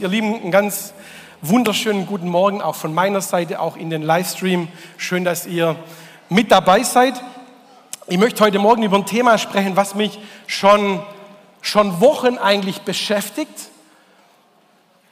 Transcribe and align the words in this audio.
Ihr 0.00 0.08
Lieben, 0.08 0.34
einen 0.34 0.50
ganz 0.50 0.92
wunderschönen 1.40 2.04
guten 2.04 2.28
Morgen 2.28 2.60
auch 2.60 2.74
von 2.74 2.92
meiner 2.92 3.20
Seite, 3.20 3.60
auch 3.60 3.76
in 3.76 3.90
den 3.90 4.02
Livestream. 4.02 4.66
Schön, 4.96 5.24
dass 5.24 5.46
ihr 5.46 5.76
mit 6.28 6.50
dabei 6.50 6.82
seid. 6.82 7.22
Ich 8.08 8.18
möchte 8.18 8.42
heute 8.42 8.58
Morgen 8.58 8.82
über 8.82 8.96
ein 8.96 9.06
Thema 9.06 9.38
sprechen, 9.38 9.76
was 9.76 9.94
mich 9.94 10.18
schon, 10.48 11.00
schon 11.62 12.00
Wochen 12.00 12.38
eigentlich 12.38 12.80
beschäftigt. 12.80 13.70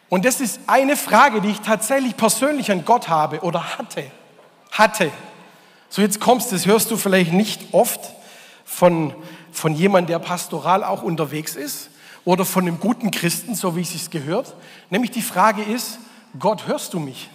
Und 0.09 0.25
das 0.25 0.41
ist 0.41 0.59
eine 0.67 0.97
Frage, 0.97 1.41
die 1.41 1.51
ich 1.51 1.61
tatsächlich 1.61 2.17
persönlich 2.17 2.73
an 2.73 2.85
Gott 2.85 3.09
habe 3.09 3.39
oder 3.43 3.79
hatte. 3.79 4.11
Hatte. 4.73 5.13
So 5.91 6.03
jetzt 6.03 6.19
kommst, 6.19 6.51
das 6.51 6.67
hörst 6.67 6.91
du 6.91 6.97
vielleicht 6.97 7.33
nicht 7.33 7.73
oft 7.73 8.01
von, 8.65 9.15
von 9.53 9.77
jemandem, 9.77 10.09
der 10.09 10.19
pastoral 10.19 10.83
auch 10.83 11.05
unterwegs 11.05 11.55
ist 11.55 11.92
oder 12.25 12.45
von 12.45 12.67
einem 12.67 12.79
guten 12.79 13.11
Christen, 13.11 13.55
so 13.55 13.77
wie 13.77 13.83
es 13.83 13.91
sich 13.91 14.11
gehört. 14.11 14.55
Nämlich 14.91 15.11
die 15.11 15.23
Frage 15.23 15.63
ist, 15.63 15.99
Gott, 16.39 16.67
hörst 16.67 16.95
du 16.95 17.01
mich? 17.01 17.29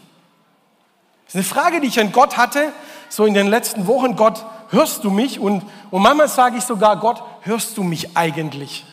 Das 1.26 1.36
ist 1.36 1.36
eine 1.36 1.44
Frage, 1.44 1.82
die 1.82 1.88
ich 1.88 2.00
an 2.00 2.12
Gott 2.12 2.38
hatte, 2.38 2.72
so 3.10 3.26
in 3.26 3.34
den 3.34 3.48
letzten 3.48 3.86
Wochen. 3.86 4.16
Gott, 4.16 4.46
hörst 4.70 5.04
du 5.04 5.10
mich? 5.10 5.40
Und, 5.40 5.64
und 5.92 6.02
manchmal 6.02 6.30
sage 6.30 6.58
ich 6.58 6.64
sogar, 6.64 6.98
Gott, 6.98 7.22
hörst 7.42 7.78
du 7.78 7.84
mich 7.84 8.16
eigentlich? 8.16 8.86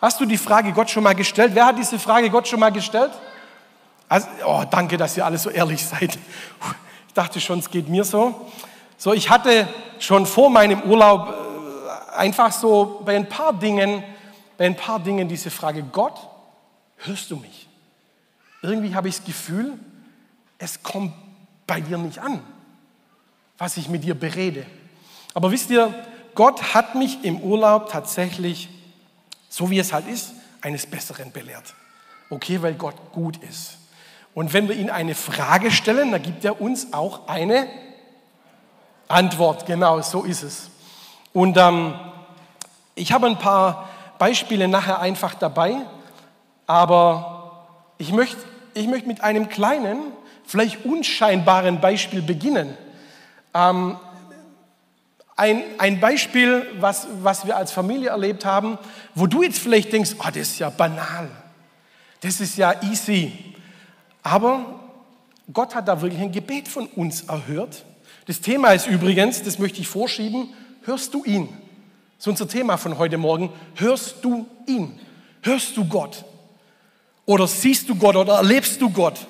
Hast 0.00 0.18
du 0.18 0.24
die 0.24 0.38
Frage 0.38 0.72
Gott 0.72 0.90
schon 0.90 1.02
mal 1.02 1.14
gestellt? 1.14 1.52
Wer 1.54 1.66
hat 1.66 1.78
diese 1.78 1.98
Frage 1.98 2.30
Gott 2.30 2.48
schon 2.48 2.58
mal 2.58 2.72
gestellt? 2.72 3.12
Also, 4.08 4.28
oh, 4.46 4.64
danke, 4.68 4.96
dass 4.96 5.16
ihr 5.16 5.24
alle 5.24 5.38
so 5.38 5.50
ehrlich 5.50 5.84
seid. 5.84 6.18
Ich 7.06 7.14
dachte 7.14 7.40
schon, 7.40 7.58
es 7.58 7.70
geht 7.70 7.88
mir 7.88 8.04
so. 8.04 8.48
So, 8.96 9.12
ich 9.12 9.30
hatte 9.30 9.68
schon 9.98 10.26
vor 10.26 10.48
meinem 10.50 10.82
Urlaub 10.82 11.28
äh, 11.28 12.16
einfach 12.16 12.52
so 12.52 13.02
bei 13.04 13.16
ein 13.16 13.28
paar 13.28 13.52
Dingen 13.52 14.02
ein 14.62 14.76
paar 14.76 15.00
Dingen 15.00 15.28
diese 15.28 15.50
Frage, 15.50 15.82
Gott, 15.82 16.18
hörst 16.98 17.30
du 17.30 17.36
mich? 17.36 17.68
Irgendwie 18.62 18.94
habe 18.94 19.08
ich 19.08 19.16
das 19.16 19.24
Gefühl, 19.24 19.78
es 20.58 20.82
kommt 20.82 21.12
bei 21.66 21.80
dir 21.80 21.98
nicht 21.98 22.18
an, 22.18 22.40
was 23.58 23.76
ich 23.76 23.88
mit 23.88 24.04
dir 24.04 24.14
berede. 24.14 24.66
Aber 25.34 25.50
wisst 25.50 25.70
ihr, 25.70 25.92
Gott 26.34 26.74
hat 26.74 26.94
mich 26.94 27.24
im 27.24 27.40
Urlaub 27.40 27.90
tatsächlich, 27.90 28.68
so 29.48 29.70
wie 29.70 29.78
es 29.78 29.92
halt 29.92 30.06
ist, 30.06 30.32
eines 30.60 30.86
Besseren 30.86 31.32
belehrt. 31.32 31.74
Okay, 32.30 32.62
weil 32.62 32.74
Gott 32.74 33.12
gut 33.12 33.36
ist. 33.38 33.78
Und 34.34 34.52
wenn 34.52 34.68
wir 34.68 34.76
ihn 34.76 34.88
eine 34.88 35.14
Frage 35.14 35.70
stellen, 35.70 36.12
dann 36.12 36.22
gibt 36.22 36.44
er 36.44 36.60
uns 36.60 36.92
auch 36.92 37.28
eine 37.28 37.68
Antwort. 39.08 39.66
Genau, 39.66 40.00
so 40.00 40.22
ist 40.22 40.42
es. 40.42 40.70
Und 41.32 41.56
ähm, 41.58 41.94
ich 42.94 43.12
habe 43.12 43.26
ein 43.26 43.38
paar 43.38 43.88
Beispiele 44.22 44.68
nachher 44.68 45.00
einfach 45.00 45.34
dabei, 45.34 45.78
aber 46.68 47.66
ich 47.98 48.12
möchte, 48.12 48.36
ich 48.72 48.86
möchte 48.86 49.08
mit 49.08 49.20
einem 49.20 49.48
kleinen, 49.48 49.98
vielleicht 50.46 50.84
unscheinbaren 50.84 51.80
Beispiel 51.80 52.22
beginnen. 52.22 52.78
Ähm, 53.52 53.96
ein, 55.34 55.64
ein 55.78 55.98
Beispiel, 55.98 56.68
was, 56.78 57.08
was 57.20 57.46
wir 57.46 57.56
als 57.56 57.72
Familie 57.72 58.10
erlebt 58.10 58.44
haben, 58.44 58.78
wo 59.16 59.26
du 59.26 59.42
jetzt 59.42 59.58
vielleicht 59.58 59.92
denkst, 59.92 60.12
oh, 60.20 60.28
das 60.28 60.36
ist 60.36 60.60
ja 60.60 60.70
banal, 60.70 61.28
das 62.20 62.40
ist 62.40 62.56
ja 62.56 62.80
easy. 62.80 63.56
Aber 64.22 64.78
Gott 65.52 65.74
hat 65.74 65.88
da 65.88 66.00
wirklich 66.00 66.22
ein 66.22 66.30
Gebet 66.30 66.68
von 66.68 66.86
uns 66.86 67.22
erhört. 67.22 67.84
Das 68.26 68.40
Thema 68.40 68.68
ist 68.68 68.86
übrigens, 68.86 69.42
das 69.42 69.58
möchte 69.58 69.80
ich 69.80 69.88
vorschieben, 69.88 70.54
hörst 70.84 71.12
du 71.12 71.24
ihn? 71.24 71.48
Ist 72.22 72.28
unser 72.28 72.46
Thema 72.46 72.76
von 72.76 72.98
heute 72.98 73.18
Morgen. 73.18 73.50
Hörst 73.74 74.18
du 74.22 74.46
ihn? 74.68 74.96
Hörst 75.42 75.76
du 75.76 75.84
Gott? 75.84 76.24
Oder 77.26 77.48
siehst 77.48 77.88
du 77.88 77.96
Gott 77.96 78.14
oder 78.14 78.34
erlebst 78.34 78.80
du 78.80 78.90
Gott? 78.90 79.26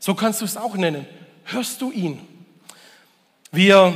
So 0.00 0.16
kannst 0.16 0.40
du 0.40 0.44
es 0.44 0.56
auch 0.56 0.74
nennen. 0.74 1.06
Hörst 1.44 1.80
du 1.80 1.92
ihn? 1.92 2.18
Wir, 3.52 3.94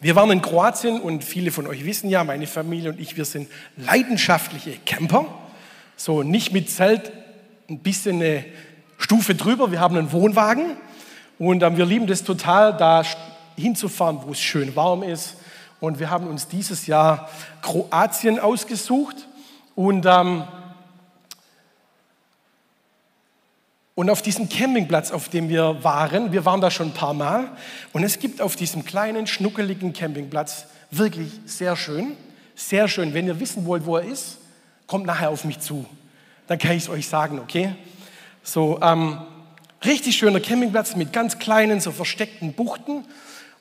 wir 0.00 0.16
waren 0.16 0.32
in 0.32 0.42
Kroatien 0.42 1.00
und 1.00 1.22
viele 1.22 1.52
von 1.52 1.68
euch 1.68 1.84
wissen 1.84 2.10
ja, 2.10 2.24
meine 2.24 2.48
Familie 2.48 2.90
und 2.90 2.98
ich, 2.98 3.16
wir 3.16 3.24
sind 3.24 3.48
leidenschaftliche 3.76 4.78
Camper. 4.84 5.26
So 5.94 6.24
nicht 6.24 6.52
mit 6.52 6.68
Zelt, 6.68 7.12
ein 7.70 7.78
bisschen 7.78 8.16
eine 8.16 8.44
Stufe 8.98 9.36
drüber. 9.36 9.70
Wir 9.70 9.78
haben 9.78 9.96
einen 9.96 10.10
Wohnwagen 10.10 10.76
und 11.38 11.62
ähm, 11.62 11.76
wir 11.76 11.86
lieben 11.86 12.08
das 12.08 12.24
total, 12.24 12.76
da 12.76 13.04
hinzufahren, 13.54 14.18
wo 14.24 14.32
es 14.32 14.40
schön 14.40 14.74
warm 14.74 15.04
ist 15.04 15.36
und 15.80 15.98
wir 15.98 16.10
haben 16.10 16.26
uns 16.26 16.48
dieses 16.48 16.86
Jahr 16.86 17.28
Kroatien 17.62 18.38
ausgesucht 18.38 19.16
und, 19.74 20.06
ähm, 20.06 20.44
und 23.94 24.10
auf 24.10 24.22
diesem 24.22 24.48
Campingplatz, 24.48 25.10
auf 25.10 25.28
dem 25.28 25.48
wir 25.48 25.82
waren, 25.84 26.32
wir 26.32 26.44
waren 26.44 26.60
da 26.60 26.70
schon 26.70 26.88
ein 26.88 26.94
paar 26.94 27.14
Mal 27.14 27.50
und 27.92 28.04
es 28.04 28.18
gibt 28.18 28.40
auf 28.40 28.56
diesem 28.56 28.84
kleinen, 28.84 29.26
schnuckeligen 29.26 29.92
Campingplatz 29.92 30.66
wirklich 30.90 31.32
sehr 31.44 31.76
schön, 31.76 32.16
sehr 32.54 32.88
schön. 32.88 33.14
Wenn 33.14 33.26
ihr 33.26 33.40
wissen 33.40 33.66
wollt, 33.66 33.86
wo 33.86 33.96
er 33.96 34.04
ist, 34.04 34.38
kommt 34.86 35.06
nachher 35.06 35.30
auf 35.30 35.44
mich 35.44 35.60
zu. 35.60 35.86
Dann 36.46 36.58
kann 36.58 36.72
ich 36.72 36.84
es 36.84 36.88
euch 36.88 37.08
sagen, 37.08 37.38
okay? 37.38 37.74
So, 38.42 38.78
ähm, 38.80 39.18
richtig 39.84 40.16
schöner 40.16 40.40
Campingplatz 40.40 40.94
mit 40.96 41.12
ganz 41.12 41.38
kleinen, 41.38 41.80
so 41.80 41.90
versteckten 41.90 42.52
Buchten 42.52 43.04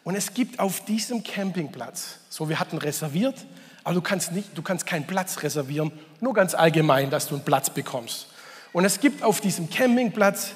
und 0.05 0.15
es 0.15 0.35
gibt 0.35 0.59
auf 0.59 0.85
diesem 0.85 1.23
Campingplatz, 1.23 2.19
so 2.29 2.47
wir 2.47 2.59
hatten 2.59 2.77
reserviert, 2.77 3.43
aber 3.83 3.95
du 3.95 4.01
kannst, 4.01 4.31
nicht, 4.31 4.55
du 4.55 4.61
kannst 4.61 4.85
keinen 4.85 5.07
Platz 5.07 5.41
reservieren, 5.41 5.91
nur 6.21 6.35
ganz 6.35 6.53
allgemein, 6.53 7.09
dass 7.09 7.27
du 7.27 7.35
einen 7.35 7.43
Platz 7.43 7.71
bekommst. 7.71 8.27
Und 8.71 8.85
es 8.85 8.99
gibt 8.99 9.23
auf 9.23 9.41
diesem 9.41 9.67
Campingplatz 9.67 10.51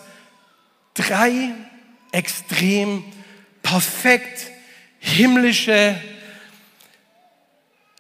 drei 0.94 1.50
extrem 2.12 3.04
perfekt 3.64 4.52
himmlische, 5.00 6.00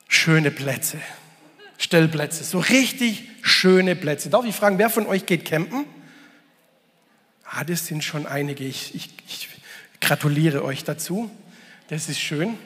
schöne 0.07 0.51
Plätze. 0.51 0.99
Stellplätze, 1.79 2.43
so 2.43 2.59
richtig 2.59 3.23
schöne 3.41 3.95
Plätze. 3.95 4.29
Darf 4.29 4.45
ich 4.45 4.55
fragen, 4.55 4.77
wer 4.77 4.91
von 4.91 5.07
euch 5.07 5.25
geht 5.25 5.45
campen? 5.45 5.85
Ah, 7.43 7.63
das 7.63 7.87
sind 7.87 8.03
schon 8.03 8.27
einige. 8.27 8.66
Ich, 8.66 8.93
ich, 8.93 9.09
ich 9.27 9.49
gratuliere 10.09 10.64
euch 10.64 10.84
dazu. 10.84 11.30
Das 11.90 12.09
ist 12.09 12.20
schön. 12.20 12.58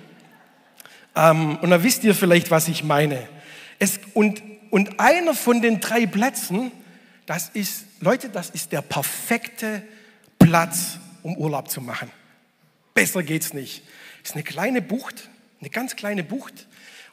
Ähm, 1.14 1.58
und 1.58 1.72
da 1.72 1.84
wisst 1.84 2.06
ihr 2.06 2.16
vielleicht, 2.16 2.52
was 2.52 2.70
ich 2.70 2.86
meine. 2.86 3.28
Es, 3.80 4.00
und, 4.14 4.42
und 4.70 4.98
einer 4.98 5.34
von 5.34 5.62
den 5.62 5.81
drei 5.81 6.06
Plätzen, 6.06 6.72
das 7.26 7.50
ist, 7.50 7.84
Leute, 8.00 8.30
das 8.30 8.50
ist 8.50 8.72
der 8.72 8.81
perfekte 8.81 9.84
Platz, 10.40 11.00
um 11.22 11.36
Urlaub 11.36 11.70
zu 11.70 11.81
machen. 11.81 12.09
Besser 12.94 13.24
geht's 13.24 13.54
nicht. 13.54 13.84
Es 14.24 14.30
ist 14.30 14.36
eine 14.36 14.44
kleine 14.44 14.81
Bucht, 14.81 15.28
eine 15.60 15.70
ganz 15.70 15.98
kleine 15.98 16.24
Bucht. 16.24 16.68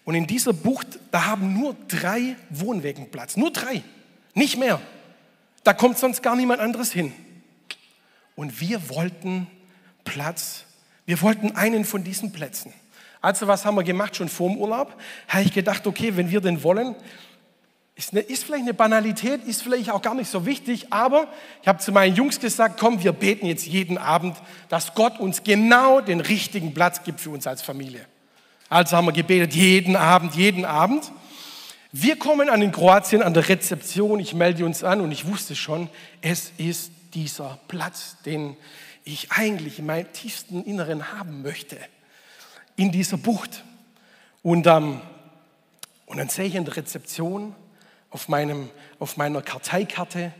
Und 0.04 0.14
in 0.14 0.28
dieser 0.28 0.52
Bucht, 0.52 1.00
da 1.10 1.26
haben 1.26 1.54
nur 1.54 1.74
drei 1.88 2.36
Wohnwägen 2.50 3.10
Platz. 3.10 3.36
Nur 3.36 3.52
drei. 3.52 3.82
Nicht 4.34 4.58
mehr. 4.58 4.80
Da 5.64 5.72
kommt 5.72 5.98
sonst 5.98 6.22
gar 6.22 6.36
niemand 6.36 6.60
anderes 6.60 6.92
hin. 6.92 7.12
Und 8.36 8.60
wir 8.60 8.90
wollten 8.90 9.48
Platz 10.10 10.64
wir 11.10 11.20
wollten 11.22 11.56
einen 11.56 11.84
von 11.84 12.04
diesen 12.04 12.30
Plätzen. 12.30 12.72
Also 13.20 13.48
was 13.48 13.64
haben 13.64 13.74
wir 13.74 13.82
gemacht 13.82 14.14
schon 14.14 14.28
vor 14.28 14.48
dem 14.48 14.58
Urlaub? 14.58 14.94
Habe 15.26 15.42
ich 15.42 15.52
gedacht, 15.52 15.84
okay, 15.88 16.16
wenn 16.16 16.30
wir 16.30 16.40
den 16.40 16.62
wollen, 16.62 16.94
ist, 17.96 18.12
eine, 18.12 18.20
ist 18.20 18.44
vielleicht 18.44 18.62
eine 18.62 18.74
Banalität, 18.74 19.42
ist 19.42 19.64
vielleicht 19.64 19.90
auch 19.90 20.02
gar 20.02 20.14
nicht 20.14 20.30
so 20.30 20.46
wichtig, 20.46 20.92
aber 20.92 21.26
ich 21.62 21.66
habe 21.66 21.80
zu 21.80 21.90
meinen 21.90 22.14
Jungs 22.14 22.38
gesagt, 22.38 22.78
komm, 22.78 23.02
wir 23.02 23.10
beten 23.10 23.46
jetzt 23.46 23.66
jeden 23.66 23.98
Abend, 23.98 24.36
dass 24.68 24.94
Gott 24.94 25.18
uns 25.18 25.42
genau 25.42 26.00
den 26.00 26.20
richtigen 26.20 26.74
Platz 26.74 27.02
gibt 27.02 27.20
für 27.20 27.30
uns 27.30 27.48
als 27.48 27.60
Familie. 27.60 28.06
Also 28.68 28.96
haben 28.96 29.06
wir 29.06 29.12
gebetet, 29.12 29.52
jeden 29.52 29.96
Abend, 29.96 30.36
jeden 30.36 30.64
Abend. 30.64 31.10
Wir 31.90 32.16
kommen 32.16 32.48
an 32.48 32.62
in 32.62 32.70
Kroatien 32.70 33.24
an 33.24 33.34
der 33.34 33.48
Rezeption, 33.48 34.20
ich 34.20 34.32
melde 34.32 34.64
uns 34.64 34.84
an 34.84 35.00
und 35.00 35.10
ich 35.10 35.26
wusste 35.26 35.56
schon, 35.56 35.90
es 36.22 36.52
ist 36.56 36.92
dieser 37.14 37.58
Platz, 37.66 38.16
den 38.24 38.56
ich 39.12 39.32
eigentlich 39.32 39.78
in 39.78 39.86
meinem 39.86 40.12
tiefsten 40.12 40.62
Inneren 40.64 41.12
haben 41.12 41.42
möchte, 41.42 41.76
in 42.76 42.92
dieser 42.92 43.16
Bucht. 43.16 43.64
Und, 44.42 44.66
ähm, 44.66 45.00
und 46.06 46.18
dann 46.18 46.28
sehe 46.28 46.46
ich 46.46 46.54
in 46.54 46.64
der 46.64 46.76
Rezeption 46.76 47.54
auf, 48.10 48.28
meinem, 48.28 48.70
auf 48.98 49.16
meiner 49.16 49.42
Karteikarte, 49.42 50.32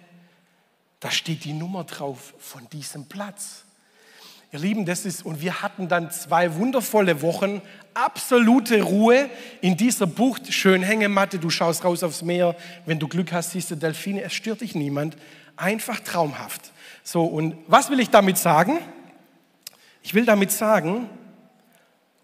da 1.01 1.11
steht 1.11 1.45
die 1.45 1.53
Nummer 1.55 1.85
drauf 1.85 2.35
von 2.39 2.69
diesem 2.71 3.07
Platz. 3.07 3.65
Ihr 4.53 4.59
Lieben, 4.59 4.85
das 4.85 5.07
ist, 5.07 5.25
und 5.25 5.41
wir 5.41 5.63
hatten 5.63 5.89
dann 5.89 6.11
zwei 6.11 6.57
wundervolle 6.57 7.23
Wochen, 7.23 7.63
absolute 7.95 8.83
Ruhe 8.83 9.31
in 9.61 9.77
dieser 9.77 10.09
Bucht, 10.09 10.53
schön 10.53 10.83
Hängematte, 10.83 11.39
du 11.39 11.51
schaust 11.51 11.85
raus 11.85 12.03
aufs 12.03 12.23
Meer, 12.23 12.57
wenn 12.85 12.99
du 12.99 13.07
Glück 13.07 13.33
hast, 13.33 13.53
siehst 13.53 13.71
du 13.71 13.77
Delfine, 13.77 14.23
es 14.23 14.35
stört 14.35 14.61
dich 14.61 14.75
niemand, 14.75 15.17
einfach 15.61 16.01
traumhaft. 16.01 16.73
So, 17.05 17.25
und 17.25 17.57
was 17.67 17.91
will 17.91 18.01
ich 18.01 18.11
damit 18.11 18.39
sagen? 18.39 18.79
Ich 20.03 20.15
will 20.15 20.25
damit 20.25 20.51
sagen, 20.51 21.09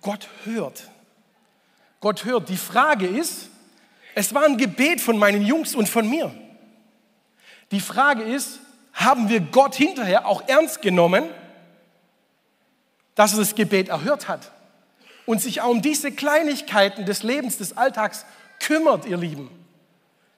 Gott 0.01 0.29
hört. 0.45 0.89
Gott 2.01 2.25
hört. 2.25 2.49
Die 2.49 2.57
Frage 2.57 3.07
ist, 3.07 3.51
es 4.15 4.33
war 4.35 4.45
ein 4.45 4.57
Gebet 4.57 5.01
von 5.01 5.19
meinen 5.19 5.43
Jungs 5.43 5.75
und 5.75 5.89
von 5.89 6.09
mir. 6.09 6.35
Die 7.71 7.81
Frage 7.81 8.23
ist, 8.23 8.61
haben 8.93 9.29
wir 9.29 9.41
Gott 9.41 9.75
hinterher 9.75 10.27
auch 10.27 10.49
ernst 10.49 10.81
genommen, 10.81 11.25
dass 13.15 13.33
er 13.33 13.41
das 13.41 13.55
Gebet 13.55 13.89
erhört 13.89 14.29
hat 14.29 14.53
und 15.27 15.43
sich 15.43 15.61
auch 15.61 15.69
um 15.69 15.83
diese 15.83 16.13
Kleinigkeiten 16.13 17.05
des 17.05 17.23
Lebens, 17.23 17.59
des 17.59 17.77
Alltags 17.77 18.25
kümmert, 18.61 19.05
ihr 19.05 19.17
Lieben? 19.17 19.51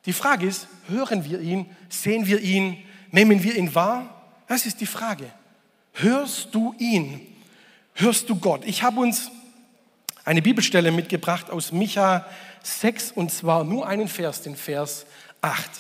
Die 0.07 0.13
Frage 0.13 0.47
ist, 0.47 0.69
hören 0.89 1.25
wir 1.25 1.41
ihn, 1.41 1.67
sehen 1.89 2.27
wir 2.27 2.41
ihn, 2.41 2.83
nehmen 3.11 3.43
wir 3.43 3.57
ihn 3.57 3.75
wahr? 3.75 4.15
Das 4.47 4.67
ist 4.67 4.81
die 4.81 4.87
Frage. 4.87 5.31
Hörst 5.93 6.55
du 6.55 6.75
ihn? 6.79 7.21
Hörst 7.95 8.29
du 8.31 8.37
Gott? 8.37 8.63
Ich 8.65 8.83
habe 8.83 9.01
uns 9.01 9.31
eine 10.25 10.43
Bibelstelle 10.43 10.91
mitgebracht 10.91 11.51
aus 11.51 11.73
Micha 11.73 12.27
6 12.63 13.13
und 13.13 13.33
zwar 13.33 13.65
nur 13.65 13.87
einen 13.87 14.09
Vers, 14.09 14.43
den 14.43 14.57
Vers 14.57 15.07
8. 15.41 15.71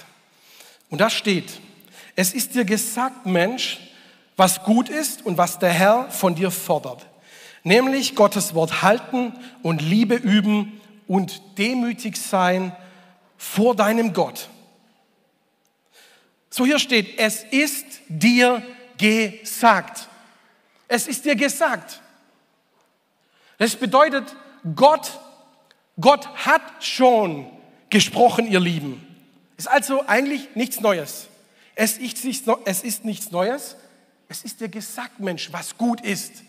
Und 0.91 1.01
da 1.01 1.11
steht, 1.11 1.61
es 2.17 2.33
ist 2.33 2.55
dir 2.55 2.65
gesagt, 2.65 3.27
Mensch, 3.27 3.79
was 4.37 4.63
gut 4.63 4.89
ist 4.89 5.25
und 5.25 5.39
was 5.39 5.59
der 5.59 5.71
Herr 5.71 6.11
von 6.11 6.35
dir 6.35 6.51
fordert, 6.51 7.07
nämlich 7.63 8.15
Gottes 8.15 8.55
Wort 8.55 8.83
halten 8.83 9.35
und 9.63 9.83
Liebe 9.83 10.15
üben 10.15 10.81
und 11.07 11.41
demütig 11.59 12.17
sein 12.17 12.75
vor 13.37 13.77
deinem 13.77 14.13
Gott. 14.13 14.49
So 16.58 16.66
hier 16.66 16.81
steht, 16.81 17.20
es 17.20 17.44
ist 17.44 17.87
dir 18.08 18.60
gesagt. 18.96 20.08
Es 20.88 21.06
ist 21.06 21.25
dir 21.25 21.37
gesagt. 21.37 22.00
Das 23.58 23.76
bedeutet, 23.76 24.34
Gott, 24.75 25.20
Gott 26.00 26.26
hat 26.44 26.62
schon 26.81 27.49
gesprochen, 27.90 28.49
ihr 28.49 28.58
Lieben. 28.58 29.06
Ist 29.56 29.69
also 29.69 30.05
eigentlich 30.08 30.56
nichts 30.56 30.81
Neues. 30.81 31.28
Es 31.76 31.96
ist, 31.96 32.25
es 32.64 32.82
ist 32.82 33.05
nichts 33.05 33.31
Neues. 33.31 33.76
Es 34.28 34.43
ist 34.43 34.60
dir 34.60 34.69
gesagt, 34.69 35.20
Mensch, 35.20 35.52
was 35.52 35.78
gut 35.78 36.00
ist. 36.00 36.43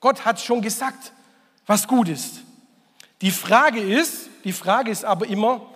Gott 0.00 0.26
hat 0.26 0.42
schon 0.42 0.60
gesagt, 0.60 1.10
was 1.64 1.88
gut 1.88 2.10
ist. 2.10 2.42
Die 3.22 3.30
Frage 3.30 3.80
ist, 3.80 4.28
die 4.44 4.52
Frage 4.52 4.90
ist 4.90 5.06
aber 5.06 5.26
immer, 5.26 5.66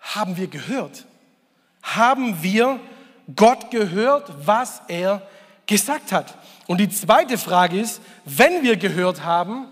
haben 0.00 0.38
wir 0.38 0.46
gehört? 0.46 1.04
Haben 1.82 2.42
wir 2.42 2.80
Gott 3.34 3.70
gehört, 3.70 4.32
was 4.46 4.82
er 4.88 5.22
gesagt 5.66 6.12
hat? 6.12 6.36
Und 6.66 6.78
die 6.78 6.88
zweite 6.88 7.38
Frage 7.38 7.80
ist, 7.80 8.00
wenn 8.24 8.62
wir 8.62 8.76
gehört 8.76 9.24
haben, 9.24 9.66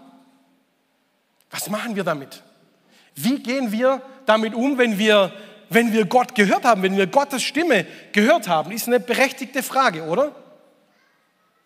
was 1.51 1.69
machen 1.71 1.97
wir 1.97 2.05
damit? 2.05 2.43
Wie 3.15 3.43
gehen 3.43 3.73
wir 3.73 4.03
damit 4.27 4.55
um, 4.55 4.79
wenn 4.79 4.99
wir, 4.99 5.33
wenn 5.71 5.93
wir 5.93 6.07
Gott 6.07 6.35
gehört 6.35 6.65
haben, 6.65 6.83
wenn 6.83 6.97
wir 6.97 7.07
Gottes 7.07 7.43
Stimme 7.43 7.87
gehört 8.13 8.49
haben? 8.49 8.71
Ist 8.71 8.87
eine 8.87 9.01
berechtigte 9.01 9.63
Frage, 9.63 10.05
oder? 10.05 10.35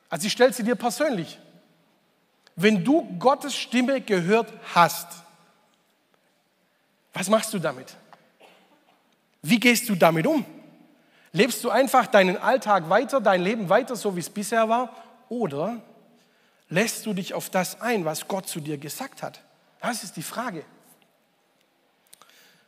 Also 0.08 0.26
ich 0.26 0.32
stelle 0.32 0.52
sie 0.52 0.62
dir 0.62 0.76
persönlich. 0.76 1.38
Wenn 2.54 2.84
du 2.84 3.02
Gottes 3.18 3.56
Stimme 3.56 4.00
gehört 4.00 4.52
hast, 4.74 5.08
was 7.12 7.28
machst 7.28 7.52
du 7.54 7.58
damit? 7.58 7.96
Wie 9.42 9.58
gehst 9.58 9.88
du 9.88 9.94
damit 9.96 10.26
um? 10.26 10.44
Lebst 11.32 11.64
du 11.64 11.70
einfach 11.70 12.06
deinen 12.06 12.36
Alltag 12.36 12.88
weiter, 12.88 13.20
dein 13.20 13.42
Leben 13.42 13.68
weiter, 13.68 13.96
so 13.96 14.14
wie 14.16 14.20
es 14.20 14.30
bisher 14.30 14.68
war? 14.68 14.94
Oder 15.28 15.80
lässt 16.68 17.06
du 17.06 17.14
dich 17.14 17.34
auf 17.34 17.50
das 17.50 17.80
ein, 17.80 18.04
was 18.04 18.28
Gott 18.28 18.48
zu 18.48 18.60
dir 18.60 18.78
gesagt 18.78 19.22
hat? 19.22 19.40
Das 19.80 20.04
ist 20.04 20.16
die 20.16 20.22
Frage. 20.22 20.64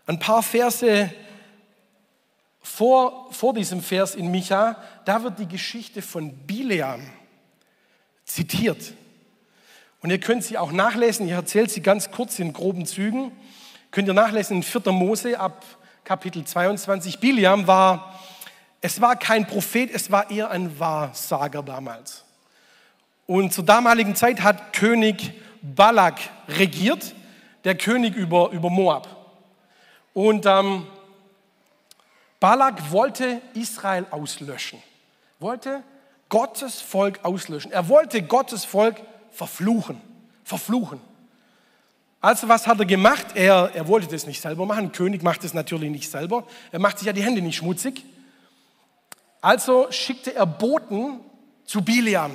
Ein 0.07 0.19
paar 0.19 0.43
Verse 0.43 1.11
vor, 2.61 3.33
vor 3.33 3.55
diesem 3.55 3.83
Vers 3.83 4.15
in 4.15 4.31
Micha, 4.31 4.83
da 5.05 5.23
wird 5.23 5.39
die 5.39 5.47
Geschichte 5.47 6.03
von 6.03 6.35
Bileam 6.47 7.07
zitiert. 8.25 8.95
Und 10.01 10.11
ihr 10.11 10.21
könnt 10.21 10.45
sie 10.45 10.59
auch 10.59 10.73
nachlesen, 10.73 11.27
ich 11.27 11.33
erzähle 11.33 11.69
sie 11.69 11.83
ganz 11.83 12.11
kurz 12.11 12.39
in 12.39 12.53
groben 12.53 12.85
Zügen. 12.87 13.33
Könnt 13.91 14.09
ihr 14.09 14.15
nachlesen 14.15 14.59
in 14.59 14.63
4. 14.63 14.93
Mose 14.93 15.39
ab 15.39 15.65
Kapitel 16.05 16.45
22. 16.45 17.19
Biliam 17.19 17.67
war, 17.67 18.21
es 18.83 19.01
war 19.01 19.17
kein 19.17 19.47
Prophet, 19.47 19.91
es 19.91 20.11
war 20.11 20.31
eher 20.31 20.51
ein 20.51 20.79
Wahrsager 20.79 21.63
damals. 21.63 22.25
Und 23.27 23.55
zur 23.55 23.65
damaligen 23.65 24.15
Zeit 24.15 24.43
hat 24.43 24.75
König 24.75 25.33
Balak 25.63 26.21
regiert, 26.47 27.15
der 27.65 27.75
König 27.79 28.15
über, 28.15 28.51
über 28.51 28.69
Moab. 28.69 29.09
Und 30.13 30.45
ähm, 30.45 30.87
Balak 32.39 32.91
wollte 32.93 33.41
Israel 33.55 34.07
auslöschen, 34.11 34.83
wollte 35.39 35.83
Gottes 36.29 36.83
Volk 36.83 37.21
auslöschen. 37.23 37.73
Er 37.73 37.89
wollte 37.89 38.21
Gottes 38.21 38.67
Volk 38.67 39.01
verfluchen, 39.31 40.03
verfluchen. 40.45 41.01
Also 42.25 42.49
was 42.49 42.67
hat 42.67 42.79
er 42.79 42.87
gemacht? 42.87 43.27
Er, 43.35 43.71
er 43.75 43.87
wollte 43.87 44.07
das 44.07 44.27
nicht 44.27 44.41
selber 44.41 44.65
machen. 44.65 44.93
König 44.93 45.23
macht 45.23 45.45
das 45.45 45.53
natürlich 45.53 45.91
nicht 45.91 46.11
selber. 46.11 46.47
Er 46.73 46.79
macht 46.79 46.99
sich 46.99 47.07
ja 47.07 47.13
die 47.13 47.23
Hände 47.23 47.43
nicht 47.43 47.57
schmutzig. 47.57 48.03
Also 49.43 49.89
schickte 49.91 50.35
er 50.35 50.47
Boten 50.47 51.21
zu 51.67 51.83
Biliam. 51.83 52.35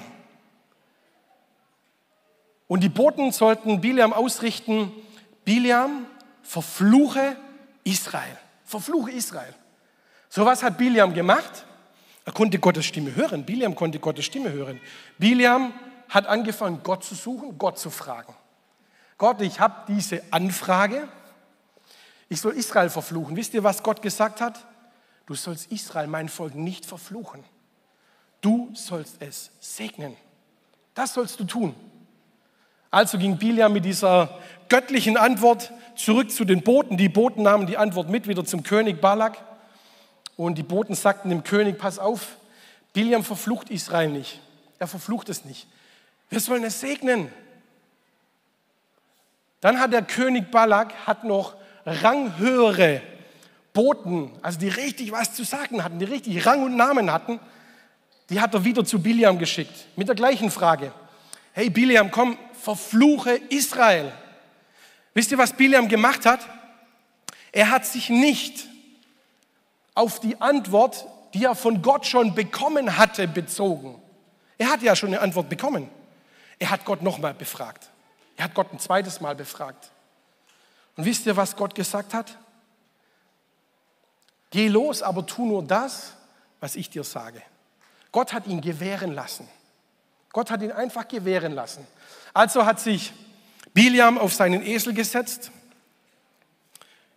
Und 2.68 2.82
die 2.82 2.90
Boten 2.90 3.32
sollten 3.32 3.82
Biliam 3.82 4.14
ausrichten, 4.14 4.92
Biliam, 5.44 6.06
verfluche 6.44 7.36
Israel. 7.84 8.38
Verfluche 8.66 9.10
Israel. 9.10 9.56
So 10.30 10.46
was 10.46 10.62
hat 10.62 10.78
Biliam 10.78 11.16
gemacht? 11.16 11.66
Er 12.26 12.34
konnte 12.34 12.60
Gottes 12.60 12.86
Stimme 12.86 13.16
hören. 13.16 13.44
Biliam 13.44 13.74
konnte 13.74 13.98
Gottes 13.98 14.26
Stimme 14.26 14.52
hören. 14.52 14.80
Biliam 15.18 15.74
hat 16.10 16.28
angefangen, 16.28 16.82
Gott 16.84 17.04
zu 17.04 17.16
suchen, 17.16 17.58
Gott 17.58 17.80
zu 17.80 17.90
fragen. 17.90 18.36
Gott, 19.20 19.42
ich 19.42 19.60
habe 19.60 19.84
diese 19.88 20.24
Anfrage. 20.32 21.08
Ich 22.30 22.40
soll 22.42 22.54
Israel 22.54 22.90
verfluchen. 22.90 23.36
Wisst 23.36 23.54
ihr, 23.54 23.64
was 23.64 23.84
Gott 23.84 24.02
gesagt 24.02 24.40
hat? 24.40 24.66
Du 25.26 25.36
sollst 25.36 25.72
Israel, 25.72 26.08
mein 26.08 26.30
Volk, 26.30 26.56
nicht 26.56 26.86
verfluchen. 26.86 27.44
Du 28.42 28.72
sollst 28.74 29.18
es 29.20 29.52
segnen. 29.60 30.16
Das 30.96 31.14
sollst 31.14 31.40
du 31.40 31.44
tun. 31.44 31.76
Also 32.90 33.18
ging 33.18 33.38
Biliam 33.38 33.74
mit 33.74 33.84
dieser 33.84 34.40
göttlichen 34.70 35.18
Antwort 35.18 35.72
zurück 35.96 36.32
zu 36.32 36.46
den 36.46 36.64
Boten. 36.64 36.96
Die 36.96 37.10
Boten 37.10 37.44
nahmen 37.44 37.68
die 37.68 37.78
Antwort 37.78 38.10
mit 38.10 38.28
wieder 38.28 38.46
zum 38.46 38.64
König 38.64 39.02
Balak. 39.02 39.38
Und 40.38 40.58
die 40.58 40.64
Boten 40.64 40.96
sagten 40.96 41.30
dem 41.30 41.44
König, 41.44 41.78
pass 41.78 42.00
auf, 42.00 42.38
Biliam 42.94 43.26
verflucht 43.26 43.70
Israel 43.70 44.10
nicht. 44.10 44.40
Er 44.80 44.88
verflucht 44.88 45.28
es 45.28 45.44
nicht. 45.44 45.68
Wir 46.30 46.40
sollen 46.40 46.64
es 46.64 46.80
segnen. 46.80 47.30
Dann 49.62 49.80
hat 49.80 49.94
der 49.94 50.04
König 50.04 50.52
Balak 50.52 50.94
hat 51.06 51.24
noch 51.24 51.56
ranghöhere 51.86 53.02
Boten, 53.74 54.32
also 54.42 54.60
die 54.60 54.70
richtig 54.70 55.12
was 55.12 55.34
zu 55.34 55.44
sagen 55.44 55.84
hatten, 55.84 56.00
die 56.00 56.06
richtig 56.06 56.46
Rang 56.46 56.64
und 56.64 56.76
Namen 56.76 57.12
hatten, 57.12 57.40
die 58.30 58.40
hat 58.42 58.54
er 58.54 58.64
wieder 58.64 58.86
zu 58.86 59.02
Biliam 59.02 59.40
geschickt 59.40 59.88
mit 59.96 60.08
der 60.08 60.16
gleichen 60.16 60.52
Frage. 60.52 60.92
Hey 61.54 61.70
Biliam, 61.70 62.12
komm, 62.12 62.38
verfluche 62.54 63.36
Israel. 63.50 64.12
Wisst 65.14 65.32
ihr, 65.32 65.38
was 65.38 65.54
Biliam 65.54 65.88
gemacht 65.88 66.26
hat? 66.26 66.42
Er 67.52 67.72
hat 67.72 67.86
sich 67.86 68.10
nicht 68.10 68.66
auf 69.96 70.20
die 70.20 70.40
Antwort, 70.40 71.06
die 71.34 71.46
er 71.46 71.56
von 71.56 71.82
Gott 71.82 72.06
schon 72.06 72.36
bekommen 72.36 72.98
hatte, 72.98 73.28
bezogen. 73.28 74.00
Er 74.58 74.70
hat 74.70 74.82
ja 74.82 74.96
schon 74.96 75.10
eine 75.10 75.22
Antwort 75.22 75.50
bekommen. 75.50 75.90
Er 76.60 76.70
hat 76.70 76.86
Gott 76.86 77.02
nochmal 77.02 77.34
befragt. 77.34 77.90
Er 78.40 78.46
hat 78.46 78.54
Gott 78.54 78.72
ein 78.72 78.80
zweites 78.80 79.20
Mal 79.20 79.36
befragt. 79.36 79.92
Und 80.96 81.04
wisst 81.04 81.26
ihr, 81.26 81.36
was 81.36 81.58
Gott 81.58 81.76
gesagt 81.76 82.14
hat? 82.14 82.38
Geh 84.50 84.70
los, 84.70 85.04
aber 85.04 85.26
tu 85.26 85.46
nur 85.46 85.62
das, 85.62 86.14
was 86.62 86.78
ich 86.78 86.90
dir 86.90 87.04
sage. 87.04 87.42
Gott 88.14 88.32
hat 88.32 88.48
ihn 88.48 88.62
gewähren 88.62 89.14
lassen. 89.14 89.46
Gott 90.32 90.52
hat 90.52 90.62
ihn 90.62 90.72
einfach 90.72 91.06
gewähren 91.10 91.52
lassen. 91.52 91.86
Also 92.34 92.66
hat 92.66 92.80
sich 92.80 93.12
Biliam 93.74 94.18
auf 94.18 94.34
seinen 94.34 94.66
Esel 94.66 94.94
gesetzt, 94.94 95.52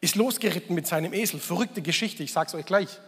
ist 0.01 0.17
losgeritten 0.17 0.75
mit 0.75 0.89
seinem 0.89 1.13
Esel. 1.13 1.39
Verrückte 1.39 1.83
Geschichte, 1.83 2.25
ich 2.25 2.33
sage 2.33 2.49
es 2.49 2.55
euch 2.57 2.67
gleich. 2.67 2.99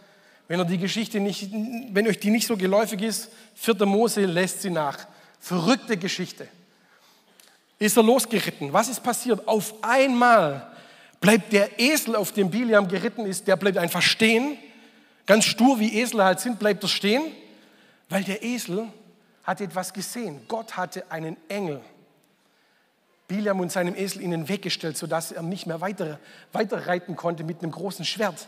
Wenn, 0.47 0.61
ihr 0.61 0.65
die 0.65 0.77
Geschichte 0.77 1.19
nicht, 1.19 1.51
wenn 1.51 2.07
euch 2.07 2.21
die 2.21 2.29
nicht 2.29 2.47
so 2.47 2.55
geläufig 2.55 3.01
ist, 3.01 3.29
4. 3.55 3.85
Mose 3.85 4.25
lässt 4.25 4.61
sie 4.61 4.69
nach. 4.69 5.05
Verrückte 5.41 5.97
Geschichte 5.97 6.47
ist 7.79 7.97
er 7.97 8.03
losgeritten. 8.03 8.71
Was 8.73 8.87
ist 8.87 9.01
passiert? 9.01 9.47
Auf 9.47 9.73
einmal 9.81 10.71
bleibt 11.19 11.53
der 11.53 11.79
Esel, 11.79 12.15
auf 12.15 12.31
dem 12.31 12.49
Biliam 12.49 12.87
geritten 12.87 13.25
ist, 13.25 13.47
der 13.47 13.55
bleibt 13.55 13.77
einfach 13.77 14.01
stehen. 14.01 14.57
Ganz 15.25 15.45
stur 15.45 15.79
wie 15.79 15.99
Esel 15.99 16.23
halt 16.23 16.39
sind, 16.39 16.59
bleibt 16.59 16.83
er 16.83 16.89
stehen, 16.89 17.23
weil 18.09 18.23
der 18.23 18.43
Esel 18.43 18.87
hat 19.43 19.61
etwas 19.61 19.93
gesehen. 19.93 20.41
Gott 20.47 20.77
hatte 20.77 21.09
einen 21.11 21.37
Engel 21.49 21.81
Biliam 23.27 23.59
und 23.59 23.71
seinem 23.71 23.95
Esel 23.95 24.21
in 24.21 24.31
den 24.31 24.47
Weg 24.47 24.61
gestellt, 24.61 24.97
sodass 24.97 25.31
er 25.31 25.41
nicht 25.41 25.65
mehr 25.65 25.81
weiter, 25.81 26.19
weiter 26.51 26.85
reiten 26.85 27.15
konnte 27.15 27.43
mit 27.43 27.63
einem 27.63 27.71
großen 27.71 28.05
Schwert. 28.05 28.47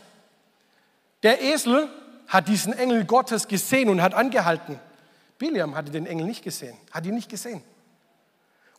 Der 1.22 1.42
Esel 1.42 1.88
hat 2.28 2.46
diesen 2.46 2.72
Engel 2.72 3.04
Gottes 3.04 3.48
gesehen 3.48 3.88
und 3.88 4.00
hat 4.00 4.14
angehalten. 4.14 4.78
Biliam 5.38 5.74
hatte 5.74 5.90
den 5.90 6.06
Engel 6.06 6.26
nicht 6.26 6.44
gesehen, 6.44 6.76
hat 6.92 7.06
ihn 7.06 7.14
nicht 7.14 7.28
gesehen. 7.28 7.62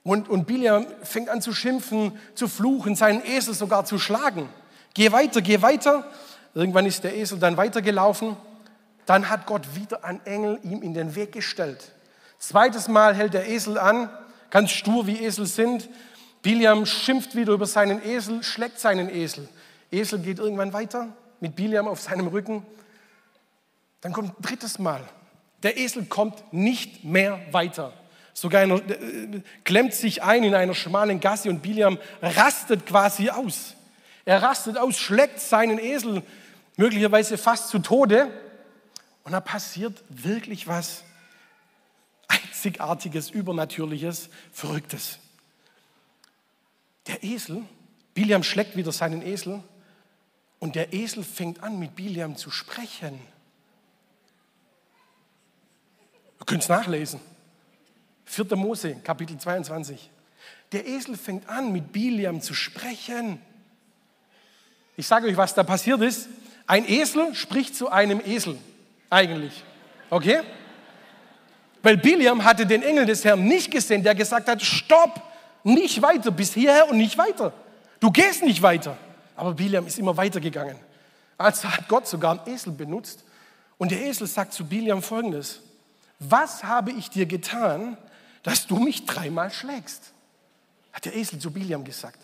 Und, 0.03 0.29
und 0.29 0.47
Biliam 0.47 0.85
fängt 1.03 1.29
an 1.29 1.41
zu 1.41 1.53
schimpfen, 1.53 2.17
zu 2.33 2.47
fluchen, 2.47 2.95
seinen 2.95 3.23
Esel 3.25 3.53
sogar 3.53 3.85
zu 3.85 3.99
schlagen. 3.99 4.49
Geh 4.93 5.11
weiter, 5.11 5.41
geh 5.41 5.61
weiter. 5.61 6.05
Irgendwann 6.53 6.85
ist 6.85 7.03
der 7.03 7.15
Esel 7.15 7.39
dann 7.39 7.57
weitergelaufen. 7.57 8.37
Dann 9.05 9.29
hat 9.29 9.45
Gott 9.45 9.75
wieder 9.75 10.03
einen 10.03 10.25
Engel 10.25 10.59
ihm 10.63 10.81
in 10.81 10.93
den 10.93 11.15
Weg 11.15 11.31
gestellt. 11.31 11.93
Zweites 12.37 12.87
Mal 12.87 13.15
hält 13.15 13.33
der 13.33 13.49
Esel 13.49 13.77
an, 13.77 14.09
ganz 14.49 14.71
stur 14.71 15.07
wie 15.07 15.17
Esel 15.17 15.45
sind. 15.45 15.89
Biliam 16.41 16.85
schimpft 16.85 17.35
wieder 17.35 17.53
über 17.53 17.65
seinen 17.65 18.01
Esel, 18.03 18.43
schlägt 18.43 18.79
seinen 18.79 19.09
Esel. 19.09 19.49
Esel 19.91 20.19
geht 20.19 20.39
irgendwann 20.39 20.71
weiter 20.73 21.09
mit 21.39 21.55
Biliam 21.55 21.87
auf 21.87 21.99
seinem 21.99 22.27
Rücken. 22.27 22.65
Dann 24.01 24.13
kommt 24.13 24.33
drittes 24.41 24.79
Mal. 24.79 25.03
Der 25.63 25.77
Esel 25.77 26.05
kommt 26.05 26.53
nicht 26.53 27.03
mehr 27.03 27.39
weiter. 27.51 27.93
Sogar 28.39 28.61
einer, 28.61 28.75
äh, 28.75 29.41
klemmt 29.65 29.93
sich 29.93 30.23
ein 30.23 30.45
in 30.45 30.55
einer 30.55 30.73
schmalen 30.73 31.19
Gasse 31.19 31.49
und 31.49 31.61
Biliam 31.61 31.99
rastet 32.21 32.85
quasi 32.85 33.29
aus. 33.29 33.75
Er 34.23 34.41
rastet 34.41 34.77
aus, 34.77 34.97
schlägt 34.97 35.41
seinen 35.41 35.77
Esel 35.77 36.23
möglicherweise 36.77 37.37
fast 37.37 37.67
zu 37.67 37.79
Tode. 37.79 38.31
Und 39.25 39.33
da 39.33 39.41
passiert 39.41 40.01
wirklich 40.07 40.69
was 40.69 41.03
Einzigartiges, 42.29 43.29
Übernatürliches, 43.29 44.29
Verrücktes. 44.53 45.19
Der 47.07 47.21
Esel, 47.21 47.63
Biliam 48.13 48.43
schlägt 48.43 48.77
wieder 48.77 48.93
seinen 48.93 49.21
Esel 49.21 49.61
und 50.59 50.75
der 50.75 50.93
Esel 50.93 51.25
fängt 51.25 51.61
an, 51.61 51.77
mit 51.77 51.93
Biliam 51.93 52.37
zu 52.37 52.51
sprechen. 52.51 53.19
Ihr 56.39 56.45
könnt 56.45 56.63
es 56.63 56.69
nachlesen. 56.69 57.19
4. 58.29 58.55
Mose, 58.55 58.95
Kapitel 59.03 59.39
22. 59.39 60.07
Der 60.71 60.85
Esel 60.85 61.17
fängt 61.17 61.49
an, 61.49 61.71
mit 61.71 61.91
Biliam 61.91 62.41
zu 62.41 62.53
sprechen. 62.53 63.41
Ich 64.95 65.07
sage 65.07 65.27
euch, 65.27 65.35
was 65.35 65.55
da 65.55 65.63
passiert 65.63 65.99
ist. 66.01 66.29
Ein 66.67 66.87
Esel 66.87 67.33
spricht 67.33 67.75
zu 67.75 67.89
einem 67.89 68.21
Esel, 68.23 68.55
eigentlich. 69.09 69.63
Okay? 70.11 70.41
Weil 71.81 71.97
Biliam 71.97 72.43
hatte 72.43 72.67
den 72.67 72.83
Engel 72.83 73.07
des 73.07 73.25
Herrn 73.25 73.45
nicht 73.45 73.71
gesehen, 73.71 74.03
der 74.03 74.13
gesagt 74.13 74.47
hat, 74.47 74.61
stopp, 74.61 75.23
nicht 75.63 75.99
weiter, 76.03 76.29
bis 76.29 76.53
hierher 76.53 76.87
und 76.87 76.97
nicht 76.97 77.17
weiter. 77.17 77.51
Du 77.99 78.11
gehst 78.11 78.43
nicht 78.43 78.61
weiter. 78.61 78.95
Aber 79.35 79.55
Biliam 79.55 79.87
ist 79.87 79.97
immer 79.97 80.15
weitergegangen. 80.15 80.75
Also 81.35 81.67
hat 81.67 81.87
Gott 81.87 82.07
sogar 82.07 82.45
einen 82.45 82.53
Esel 82.53 82.73
benutzt. 82.73 83.23
Und 83.79 83.89
der 83.89 84.01
Esel 84.01 84.27
sagt 84.27 84.53
zu 84.53 84.65
Biliam 84.65 85.01
folgendes. 85.01 85.61
Was 86.19 86.63
habe 86.63 86.91
ich 86.91 87.09
dir 87.09 87.25
getan, 87.25 87.97
dass 88.49 88.65
du 88.65 88.77
mich 88.77 89.05
dreimal 89.05 89.51
schlägst? 89.51 90.11
Hat 90.91 91.05
der 91.05 91.15
Esel 91.15 91.37
zu 91.37 91.51
Biliam 91.51 91.83
gesagt. 91.83 92.17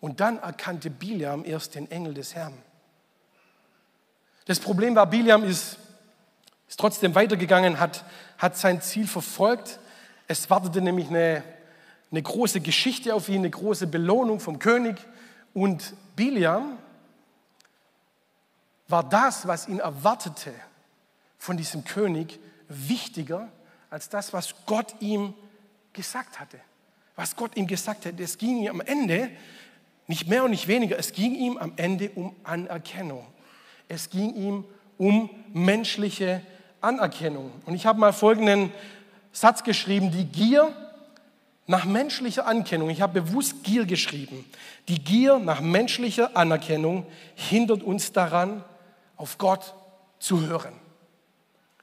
Und 0.00 0.20
dann 0.20 0.38
erkannte 0.38 0.88
Biliam 0.88 1.44
erst 1.44 1.74
den 1.74 1.90
Engel 1.90 2.14
des 2.14 2.34
Herrn. 2.34 2.54
Das 4.46 4.58
Problem 4.58 4.94
war, 4.94 5.04
Biliam 5.04 5.44
ist, 5.44 5.76
ist 6.66 6.80
trotzdem 6.80 7.14
weitergegangen, 7.14 7.78
hat, 7.78 8.06
hat 8.38 8.56
sein 8.56 8.80
Ziel 8.80 9.06
verfolgt. 9.06 9.78
Es 10.28 10.48
wartete 10.48 10.80
nämlich 10.80 11.08
eine, 11.08 11.42
eine 12.10 12.22
große 12.22 12.62
Geschichte 12.62 13.14
auf 13.14 13.28
ihn, 13.28 13.40
eine 13.40 13.50
große 13.50 13.86
Belohnung 13.86 14.40
vom 14.40 14.58
König. 14.58 14.96
Und 15.52 15.92
Biliam 16.16 16.78
war 18.88 19.06
das, 19.06 19.46
was 19.46 19.68
ihn 19.68 19.80
erwartete 19.80 20.54
von 21.36 21.58
diesem 21.58 21.84
König, 21.84 22.40
wichtiger 22.66 23.52
als 23.90 24.08
das, 24.08 24.32
was 24.32 24.54
Gott 24.64 24.94
ihm 25.00 25.34
gesagt 25.96 26.38
hatte. 26.38 26.58
Was 27.16 27.34
Gott 27.34 27.56
ihm 27.56 27.66
gesagt 27.66 28.06
hat, 28.06 28.20
es 28.20 28.38
ging 28.38 28.58
ihm 28.58 28.68
am 28.70 28.80
Ende 28.80 29.30
nicht 30.06 30.28
mehr 30.28 30.44
und 30.44 30.50
nicht 30.50 30.68
weniger, 30.68 30.98
es 30.98 31.12
ging 31.12 31.34
ihm 31.34 31.56
am 31.56 31.72
Ende 31.76 32.10
um 32.14 32.36
Anerkennung. 32.44 33.26
Es 33.88 34.10
ging 34.10 34.34
ihm 34.34 34.64
um 34.98 35.30
menschliche 35.52 36.42
Anerkennung. 36.80 37.50
Und 37.64 37.74
ich 37.74 37.86
habe 37.86 37.98
mal 37.98 38.12
folgenden 38.12 38.72
Satz 39.32 39.64
geschrieben, 39.64 40.10
die 40.10 40.26
Gier 40.26 40.72
nach 41.66 41.84
menschlicher 41.84 42.46
Anerkennung, 42.46 42.90
ich 42.90 43.00
habe 43.00 43.20
bewusst 43.20 43.64
Gier 43.64 43.86
geschrieben, 43.86 44.44
die 44.88 45.02
Gier 45.02 45.38
nach 45.38 45.60
menschlicher 45.60 46.36
Anerkennung 46.36 47.06
hindert 47.34 47.82
uns 47.82 48.12
daran, 48.12 48.62
auf 49.16 49.38
Gott 49.38 49.74
zu 50.20 50.46
hören. 50.46 50.74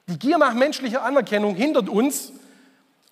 Die 0.08 0.18
Gier 0.18 0.38
nach 0.38 0.54
menschlicher 0.54 1.04
Anerkennung 1.04 1.56
hindert 1.56 1.90
uns, 1.90 2.32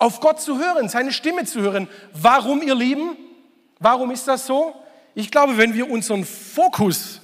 auf 0.02 0.18
Gott 0.18 0.40
zu 0.40 0.58
hören, 0.58 0.88
seine 0.88 1.12
Stimme 1.12 1.44
zu 1.44 1.60
hören. 1.60 1.86
Warum, 2.12 2.60
ihr 2.60 2.74
Lieben? 2.74 3.16
Warum 3.78 4.10
ist 4.10 4.26
das 4.26 4.48
so? 4.48 4.74
Ich 5.14 5.30
glaube, 5.30 5.58
wenn 5.58 5.74
wir 5.74 5.88
unseren 5.88 6.24
Fokus 6.24 7.20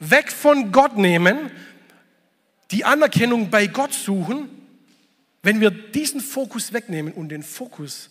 weg 0.00 0.32
von 0.32 0.72
Gott 0.72 0.96
nehmen, 0.96 1.52
die 2.72 2.84
Anerkennung 2.84 3.48
bei 3.48 3.68
Gott 3.68 3.92
suchen, 3.92 4.50
wenn 5.44 5.60
wir 5.60 5.70
diesen 5.70 6.20
Fokus 6.20 6.72
wegnehmen 6.72 7.12
und 7.12 7.28
den 7.28 7.44
Fokus 7.44 8.10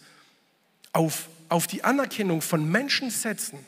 auf, 0.94 1.28
auf 1.50 1.68
die 1.68 1.84
Anerkennung 1.84 2.42
von 2.42 2.72
Menschen 2.72 3.10
setzen, 3.10 3.60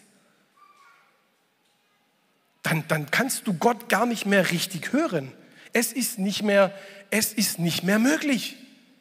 dann, 2.63 2.85
dann 2.87 3.11
kannst 3.11 3.47
du 3.47 3.53
Gott 3.53 3.89
gar 3.89 4.05
nicht 4.05 4.25
mehr 4.25 4.49
richtig 4.49 4.93
hören. 4.93 5.33
Es 5.73 5.91
ist 5.91 6.19
nicht 6.19 6.41
mehr, 6.41 6.73
es 7.11 7.33
ist 7.33 7.59
nicht 7.59 7.83
mehr 7.83 7.99
möglich. 7.99 8.55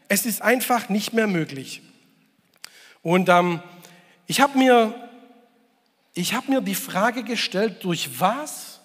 Es 0.08 0.26
ist 0.26 0.42
einfach 0.42 0.88
nicht 0.88 1.12
mehr 1.12 1.26
möglich. 1.26 1.82
Und 3.02 3.28
ähm, 3.28 3.60
ich 4.26 4.40
habe 4.40 4.58
mir, 4.58 4.94
hab 6.16 6.48
mir 6.48 6.60
die 6.60 6.74
Frage 6.74 7.22
gestellt, 7.22 7.84
durch 7.84 8.20
was 8.20 8.80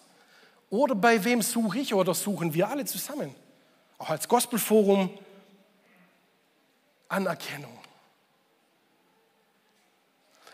oder 0.70 0.96
bei 0.96 1.24
wem 1.24 1.42
suche 1.42 1.80
ich 1.80 1.94
oder 1.94 2.14
suchen 2.14 2.54
wir 2.54 2.70
alle 2.70 2.86
zusammen, 2.86 3.36
auch 3.98 4.10
als 4.10 4.28
Gospelforum, 4.28 5.10
Anerkennung. 7.10 7.78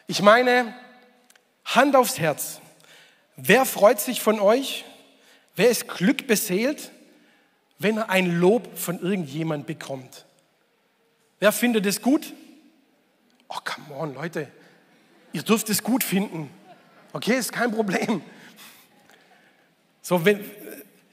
Ich 0.08 0.22
meine, 0.22 0.74
Hand 1.66 1.96
aufs 1.96 2.18
Herz. 2.18 2.62
Wer 3.36 3.66
freut 3.66 4.00
sich 4.00 4.22
von 4.22 4.40
euch? 4.40 4.86
Wer 5.56 5.70
ist 5.70 5.88
glückbeseelt, 5.88 6.92
wenn 7.78 7.98
er 7.98 8.10
ein 8.10 8.40
Lob 8.40 8.78
von 8.78 9.00
irgendjemand 9.00 9.68
bekommt? 9.68 10.27
Wer 11.40 11.52
findet 11.52 11.86
es 11.86 12.02
gut? 12.02 12.34
Oh, 13.48 13.58
come 13.64 13.98
on, 13.98 14.14
Leute. 14.16 14.52
Ihr 15.34 15.44
dürft 15.44 15.70
es 15.70 15.84
gut 15.84 16.04
finden. 16.04 16.50
Okay, 17.14 17.38
ist 17.38 17.52
kein 17.52 17.72
Problem. 17.72 18.22
So, 20.02 20.26
wenn, 20.26 20.40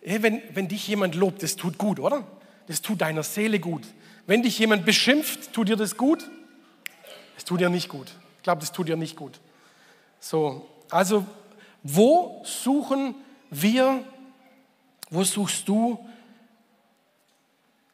hey, 0.02 0.22
wenn, 0.22 0.42
wenn 0.54 0.68
dich 0.68 0.86
jemand 0.88 1.14
lobt, 1.14 1.42
das 1.42 1.56
tut 1.56 1.78
gut, 1.78 1.98
oder? 1.98 2.26
Das 2.66 2.80
tut 2.80 3.00
deiner 3.00 3.22
Seele 3.22 3.60
gut. 3.60 3.82
Wenn 4.26 4.42
dich 4.42 4.58
jemand 4.58 4.86
beschimpft, 4.86 5.52
tut 5.52 5.68
dir 5.68 5.76
das 5.76 5.96
gut? 5.96 6.30
Es 7.36 7.44
tut 7.44 7.60
dir 7.60 7.68
nicht 7.68 7.88
gut. 7.88 8.06
Ich 8.38 8.42
glaube, 8.42 8.60
das 8.60 8.72
tut 8.72 8.88
dir 8.88 8.96
nicht 8.96 9.16
gut. 9.16 9.40
So, 10.20 10.68
also, 10.90 11.26
wo 11.82 12.42
suchen 12.44 13.14
wir, 13.50 14.02
wo 15.10 15.24
suchst 15.24 15.68
du 15.68 15.98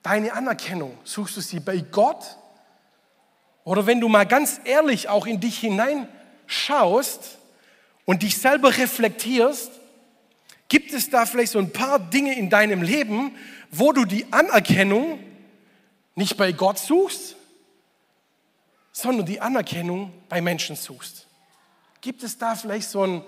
deine 0.03 0.33
Anerkennung? 0.33 0.97
Suchst 1.05 1.37
du 1.37 1.41
sie 1.41 1.61
bei 1.61 1.79
Gott? 1.79 2.37
Oder 3.65 3.87
wenn 3.87 4.01
du 4.01 4.09
mal 4.09 4.27
ganz 4.27 4.61
ehrlich 4.65 5.09
auch 5.09 5.27
in 5.27 5.41
dich 5.41 5.59
hineinschaust 5.59 7.39
und 8.05 8.23
dich 8.23 8.39
selber 8.39 8.77
reflektierst, 8.77 9.71
gibt 10.69 10.93
es 10.93 11.11
da 11.11 11.27
vielleicht 11.27 11.53
so 11.53 11.59
ein 11.59 11.73
paar 11.73 11.99
Dinge 11.99 12.37
in 12.37 12.49
deinem 12.49 12.83
Leben, 12.83 13.37
wo 13.71 13.93
du 13.93 14.05
die 14.05 14.33
Anerkennung 14.33 15.19
nicht 16.15 16.37
bei 16.37 16.53
Gott 16.53 16.79
suchst, 16.79 17.37
sondern 18.93 19.27
die 19.27 19.41
Anerkennung 19.41 20.13
bei 20.29 20.41
Menschen 20.41 20.77
suchst? 20.77 21.27
Gibt 22.01 22.23
es 22.23 22.39
da 22.39 22.55
vielleicht 22.55 22.89
so 22.89 23.05
ein, 23.05 23.25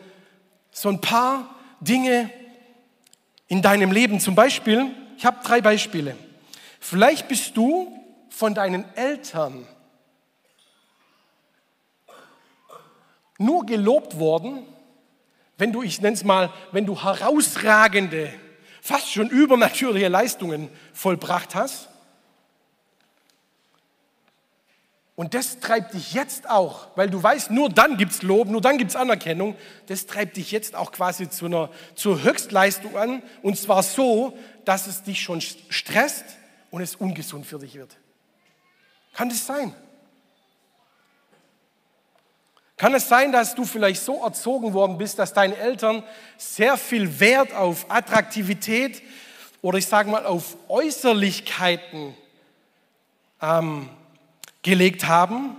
so 0.70 0.88
ein 0.88 1.00
paar 1.00 1.54
Dinge 1.80 2.30
in 3.48 3.60
deinem 3.60 3.92
Leben? 3.92 4.18
Zum 4.18 4.34
Beispiel, 4.34 4.90
ich 5.16 5.26
habe 5.26 5.38
drei 5.44 5.60
Beispiele. 5.60 6.16
Vielleicht 6.84 7.28
bist 7.28 7.56
du 7.56 7.96
von 8.28 8.56
deinen 8.56 8.84
Eltern 8.96 9.68
nur 13.38 13.64
gelobt 13.64 14.18
worden, 14.18 14.66
wenn 15.58 15.72
du, 15.72 15.84
ich 15.84 16.00
nenne 16.00 16.14
es 16.14 16.24
mal, 16.24 16.52
wenn 16.72 16.84
du 16.84 17.00
herausragende, 17.00 18.34
fast 18.80 19.12
schon 19.12 19.30
übernatürliche 19.30 20.08
Leistungen 20.08 20.70
vollbracht 20.92 21.54
hast. 21.54 21.88
Und 25.14 25.34
das 25.34 25.60
treibt 25.60 25.94
dich 25.94 26.14
jetzt 26.14 26.50
auch, 26.50 26.88
weil 26.96 27.08
du 27.08 27.22
weißt, 27.22 27.52
nur 27.52 27.68
dann 27.68 27.96
gibt 27.96 28.10
es 28.10 28.22
Lob, 28.22 28.48
nur 28.48 28.60
dann 28.60 28.76
gibt 28.76 28.90
es 28.90 28.96
Anerkennung. 28.96 29.54
Das 29.86 30.06
treibt 30.06 30.36
dich 30.36 30.50
jetzt 30.50 30.74
auch 30.74 30.90
quasi 30.90 31.30
zu 31.30 31.46
einer, 31.46 31.70
zur 31.94 32.24
Höchstleistung 32.24 32.96
an. 32.96 33.22
Und 33.40 33.56
zwar 33.56 33.84
so, 33.84 34.36
dass 34.64 34.88
es 34.88 35.04
dich 35.04 35.22
schon 35.22 35.40
stresst 35.40 36.24
und 36.72 36.80
es 36.80 36.96
ungesund 36.96 37.46
für 37.46 37.60
dich 37.60 37.74
wird. 37.76 37.96
Kann 39.12 39.28
das 39.28 39.46
sein? 39.46 39.72
Kann 42.76 42.94
es 42.94 43.08
sein, 43.08 43.30
dass 43.30 43.54
du 43.54 43.64
vielleicht 43.64 44.02
so 44.02 44.24
erzogen 44.24 44.72
worden 44.72 44.98
bist, 44.98 45.18
dass 45.20 45.32
deine 45.32 45.56
Eltern 45.56 46.02
sehr 46.36 46.76
viel 46.76 47.20
Wert 47.20 47.52
auf 47.52 47.88
Attraktivität 47.88 49.02
oder 49.60 49.78
ich 49.78 49.86
sage 49.86 50.10
mal 50.10 50.26
auf 50.26 50.56
Äußerlichkeiten 50.68 52.16
ähm, 53.40 53.88
gelegt 54.62 55.06
haben? 55.06 55.56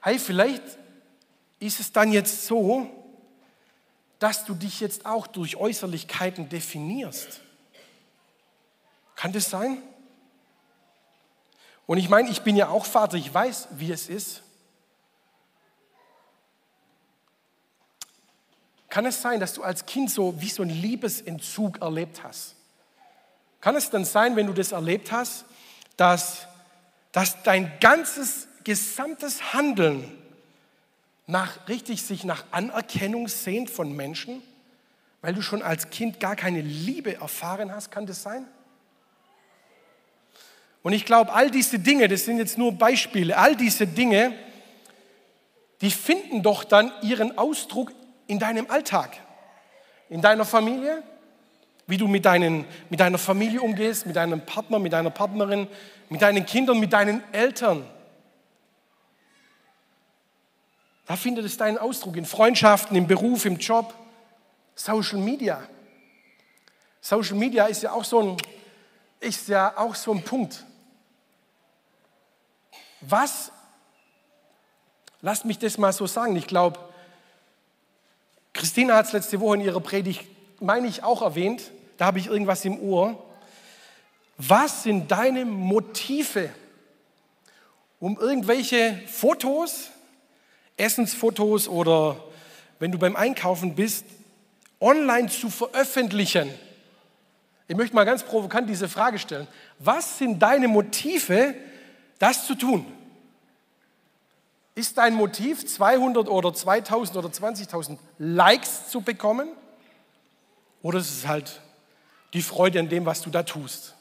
Hey, 0.00 0.18
vielleicht 0.18 0.62
ist 1.58 1.80
es 1.80 1.92
dann 1.92 2.12
jetzt 2.12 2.46
so, 2.46 2.88
dass 4.20 4.44
du 4.44 4.54
dich 4.54 4.80
jetzt 4.80 5.04
auch 5.04 5.26
durch 5.26 5.56
Äußerlichkeiten 5.56 6.48
definierst. 6.48 7.42
Kann 9.16 9.32
das 9.32 9.50
sein? 9.50 9.82
Und 11.86 11.98
ich 11.98 12.08
meine, 12.08 12.28
ich 12.30 12.42
bin 12.42 12.56
ja 12.56 12.68
auch 12.68 12.84
Vater, 12.84 13.16
ich 13.16 13.32
weiß, 13.32 13.68
wie 13.72 13.92
es 13.92 14.08
ist. 14.08 14.42
Kann 18.88 19.06
es 19.06 19.20
sein, 19.20 19.40
dass 19.40 19.52
du 19.52 19.62
als 19.62 19.86
Kind 19.86 20.10
so 20.10 20.40
wie 20.40 20.48
so 20.48 20.62
einen 20.62 20.70
Liebesentzug 20.70 21.82
erlebt 21.82 22.22
hast? 22.24 22.56
Kann 23.60 23.76
es 23.76 23.90
dann 23.90 24.04
sein, 24.04 24.36
wenn 24.36 24.46
du 24.46 24.52
das 24.52 24.72
erlebt 24.72 25.12
hast, 25.12 25.44
dass, 25.96 26.46
dass 27.12 27.42
dein 27.42 27.72
ganzes, 27.80 28.48
gesamtes 28.64 29.52
Handeln 29.52 30.10
nach, 31.26 31.68
richtig 31.68 32.02
sich 32.02 32.24
nach 32.24 32.44
Anerkennung 32.50 33.28
sehnt 33.28 33.70
von 33.70 33.94
Menschen, 33.94 34.42
weil 35.20 35.34
du 35.34 35.42
schon 35.42 35.62
als 35.62 35.90
Kind 35.90 36.20
gar 36.20 36.36
keine 36.36 36.60
Liebe 36.60 37.16
erfahren 37.16 37.72
hast? 37.72 37.90
Kann 37.90 38.06
das 38.06 38.22
sein? 38.22 38.46
Und 40.86 40.92
ich 40.92 41.04
glaube, 41.04 41.32
all 41.32 41.50
diese 41.50 41.80
Dinge, 41.80 42.06
das 42.06 42.26
sind 42.26 42.38
jetzt 42.38 42.58
nur 42.58 42.70
Beispiele, 42.70 43.36
all 43.36 43.56
diese 43.56 43.88
Dinge, 43.88 44.32
die 45.80 45.90
finden 45.90 46.44
doch 46.44 46.62
dann 46.62 46.92
ihren 47.02 47.36
Ausdruck 47.36 47.92
in 48.28 48.38
deinem 48.38 48.70
Alltag, 48.70 49.16
in 50.08 50.22
deiner 50.22 50.44
Familie, 50.44 51.02
wie 51.88 51.96
du 51.96 52.06
mit, 52.06 52.24
deinen, 52.24 52.66
mit 52.88 53.00
deiner 53.00 53.18
Familie 53.18 53.62
umgehst, 53.62 54.06
mit 54.06 54.14
deinem 54.14 54.46
Partner, 54.46 54.78
mit 54.78 54.92
deiner 54.92 55.10
Partnerin, 55.10 55.66
mit 56.08 56.22
deinen 56.22 56.46
Kindern, 56.46 56.78
mit 56.78 56.92
deinen 56.92 57.20
Eltern. 57.32 57.84
Da 61.06 61.16
findet 61.16 61.46
es 61.46 61.56
deinen 61.56 61.78
Ausdruck 61.78 62.16
in 62.16 62.24
Freundschaften, 62.24 62.96
im 62.96 63.08
Beruf, 63.08 63.44
im 63.44 63.56
Job, 63.56 63.92
Social 64.76 65.18
Media. 65.18 65.66
Social 67.00 67.36
Media 67.36 67.66
ist 67.66 67.82
ja 67.82 67.90
auch 67.90 68.04
so 68.04 68.20
ein, 68.20 68.36
ist 69.18 69.48
ja 69.48 69.76
auch 69.76 69.96
so 69.96 70.12
ein 70.12 70.22
Punkt. 70.22 70.64
Was, 73.08 73.52
lasst 75.20 75.44
mich 75.44 75.58
das 75.58 75.78
mal 75.78 75.92
so 75.92 76.06
sagen, 76.06 76.34
ich 76.34 76.48
glaube, 76.48 76.80
Christina 78.52 78.96
hat 78.96 79.06
es 79.06 79.12
letzte 79.12 79.38
Woche 79.38 79.56
in 79.56 79.60
ihrer 79.60 79.80
Predigt, 79.80 80.24
meine 80.60 80.88
ich, 80.88 81.04
auch 81.04 81.22
erwähnt, 81.22 81.70
da 81.98 82.06
habe 82.06 82.18
ich 82.18 82.26
irgendwas 82.26 82.64
im 82.64 82.80
Ohr. 82.80 83.22
Was 84.38 84.82
sind 84.82 85.10
deine 85.10 85.44
Motive, 85.44 86.50
um 88.00 88.18
irgendwelche 88.18 89.00
Fotos, 89.06 89.90
Essensfotos 90.76 91.68
oder 91.68 92.16
wenn 92.80 92.90
du 92.90 92.98
beim 92.98 93.14
Einkaufen 93.14 93.76
bist, 93.76 94.04
online 94.80 95.28
zu 95.28 95.48
veröffentlichen? 95.48 96.50
Ich 97.68 97.76
möchte 97.76 97.94
mal 97.94 98.04
ganz 98.04 98.24
provokant 98.24 98.68
diese 98.68 98.88
Frage 98.88 99.20
stellen. 99.20 99.46
Was 99.78 100.18
sind 100.18 100.40
deine 100.40 100.66
Motive, 100.66 101.54
das 102.18 102.46
zu 102.46 102.54
tun. 102.54 102.86
Ist 104.76 104.98
dein 104.98 105.14
Motiv, 105.14 105.64
200 105.66 106.28
oder 106.28 106.52
2000 106.52 107.16
oder 107.16 107.28
20.000 107.30 107.96
Likes 108.18 108.90
zu 108.90 109.00
bekommen? 109.00 109.48
Oder 110.82 110.98
ist 110.98 111.10
es 111.10 111.26
halt 111.26 111.62
die 112.34 112.42
Freude 112.42 112.78
an 112.80 112.90
dem, 112.90 113.06
was 113.06 113.22
du 113.22 113.30
da 113.30 113.42
tust? 113.42 113.94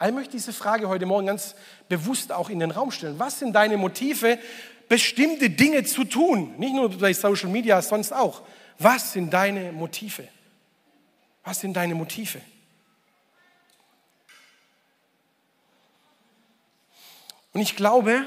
Ich 0.00 0.12
möchte 0.12 0.30
diese 0.30 0.52
Frage 0.52 0.88
heute 0.88 1.04
Morgen 1.04 1.26
ganz 1.26 1.56
bewusst 1.88 2.30
auch 2.30 2.48
in 2.48 2.60
den 2.60 2.70
Raum 2.70 2.92
stellen. 2.92 3.18
Was 3.18 3.40
sind 3.40 3.54
deine 3.54 3.76
Motive, 3.76 4.38
bestimmte 4.88 5.50
Dinge 5.50 5.82
zu 5.82 6.04
tun? 6.04 6.54
Nicht 6.58 6.74
nur 6.74 6.96
bei 6.96 7.12
Social 7.12 7.48
Media, 7.48 7.82
sonst 7.82 8.12
auch. 8.12 8.42
Was 8.78 9.14
sind 9.14 9.32
deine 9.32 9.72
Motive? 9.72 10.28
Was 11.42 11.58
sind 11.58 11.74
deine 11.74 11.96
Motive? 11.96 12.40
Und 17.52 17.62
ich 17.62 17.74
glaube, 17.74 18.26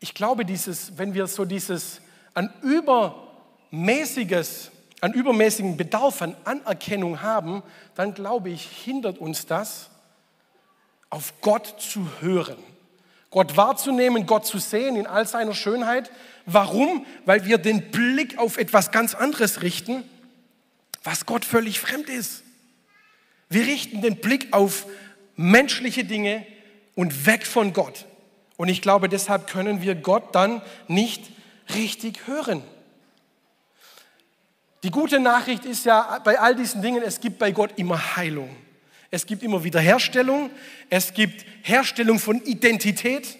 ich 0.00 0.14
glaube, 0.14 0.46
dieses, 0.46 0.98
wenn 0.98 1.14
wir 1.14 1.26
so 1.26 1.44
dieses 1.44 2.00
ein 2.34 2.52
übermäßiges, 2.62 4.70
einen 5.00 5.14
übermäßigen 5.14 5.76
Bedarf 5.76 6.22
an 6.22 6.36
Anerkennung 6.44 7.22
haben, 7.22 7.62
dann 7.94 8.14
glaube 8.14 8.50
ich, 8.50 8.66
hindert 8.84 9.18
uns 9.18 9.46
das, 9.46 9.90
auf 11.10 11.34
Gott 11.40 11.74
zu 11.78 12.08
hören. 12.20 12.58
Gott 13.30 13.56
wahrzunehmen, 13.56 14.26
Gott 14.26 14.46
zu 14.46 14.58
sehen 14.58 14.96
in 14.96 15.06
all 15.06 15.26
seiner 15.26 15.54
Schönheit. 15.54 16.10
Warum? 16.46 17.06
Weil 17.26 17.44
wir 17.44 17.58
den 17.58 17.90
Blick 17.90 18.38
auf 18.38 18.58
etwas 18.58 18.90
ganz 18.90 19.14
anderes 19.14 19.62
richten, 19.62 20.02
was 21.04 21.26
Gott 21.26 21.44
völlig 21.44 21.78
fremd 21.78 22.08
ist. 22.08 22.42
Wir 23.48 23.66
richten 23.66 24.02
den 24.02 24.16
Blick 24.16 24.52
auf 24.52 24.86
menschliche 25.36 26.04
Dinge 26.04 26.44
und 26.94 27.26
weg 27.26 27.46
von 27.46 27.72
Gott. 27.72 28.06
Und 28.60 28.68
ich 28.68 28.82
glaube, 28.82 29.08
deshalb 29.08 29.46
können 29.46 29.80
wir 29.80 29.94
Gott 29.94 30.34
dann 30.34 30.60
nicht 30.86 31.32
richtig 31.74 32.26
hören. 32.26 32.62
Die 34.82 34.90
gute 34.90 35.18
Nachricht 35.18 35.64
ist 35.64 35.86
ja 35.86 36.18
bei 36.24 36.38
all 36.38 36.54
diesen 36.54 36.82
Dingen, 36.82 37.02
es 37.02 37.20
gibt 37.20 37.38
bei 37.38 37.52
Gott 37.52 37.70
immer 37.76 38.16
Heilung. 38.16 38.54
Es 39.10 39.24
gibt 39.24 39.42
immer 39.42 39.64
Wiederherstellung. 39.64 40.50
Es 40.90 41.14
gibt 41.14 41.46
Herstellung 41.62 42.18
von 42.18 42.44
Identität. 42.44 43.38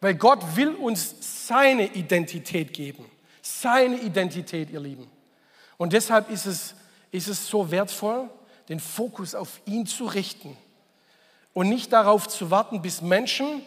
Weil 0.00 0.14
Gott 0.14 0.56
will 0.56 0.70
uns 0.70 1.46
seine 1.46 1.92
Identität 1.92 2.72
geben. 2.72 3.04
Seine 3.42 4.00
Identität, 4.00 4.70
ihr 4.70 4.80
Lieben. 4.80 5.10
Und 5.76 5.92
deshalb 5.92 6.30
ist 6.30 6.46
es, 6.46 6.74
ist 7.10 7.28
es 7.28 7.46
so 7.48 7.70
wertvoll, 7.70 8.30
den 8.70 8.80
Fokus 8.80 9.34
auf 9.34 9.60
ihn 9.66 9.84
zu 9.84 10.06
richten 10.06 10.56
und 11.54 11.68
nicht 11.68 11.92
darauf 11.92 12.28
zu 12.28 12.50
warten, 12.50 12.82
bis 12.82 13.02
Menschen, 13.02 13.62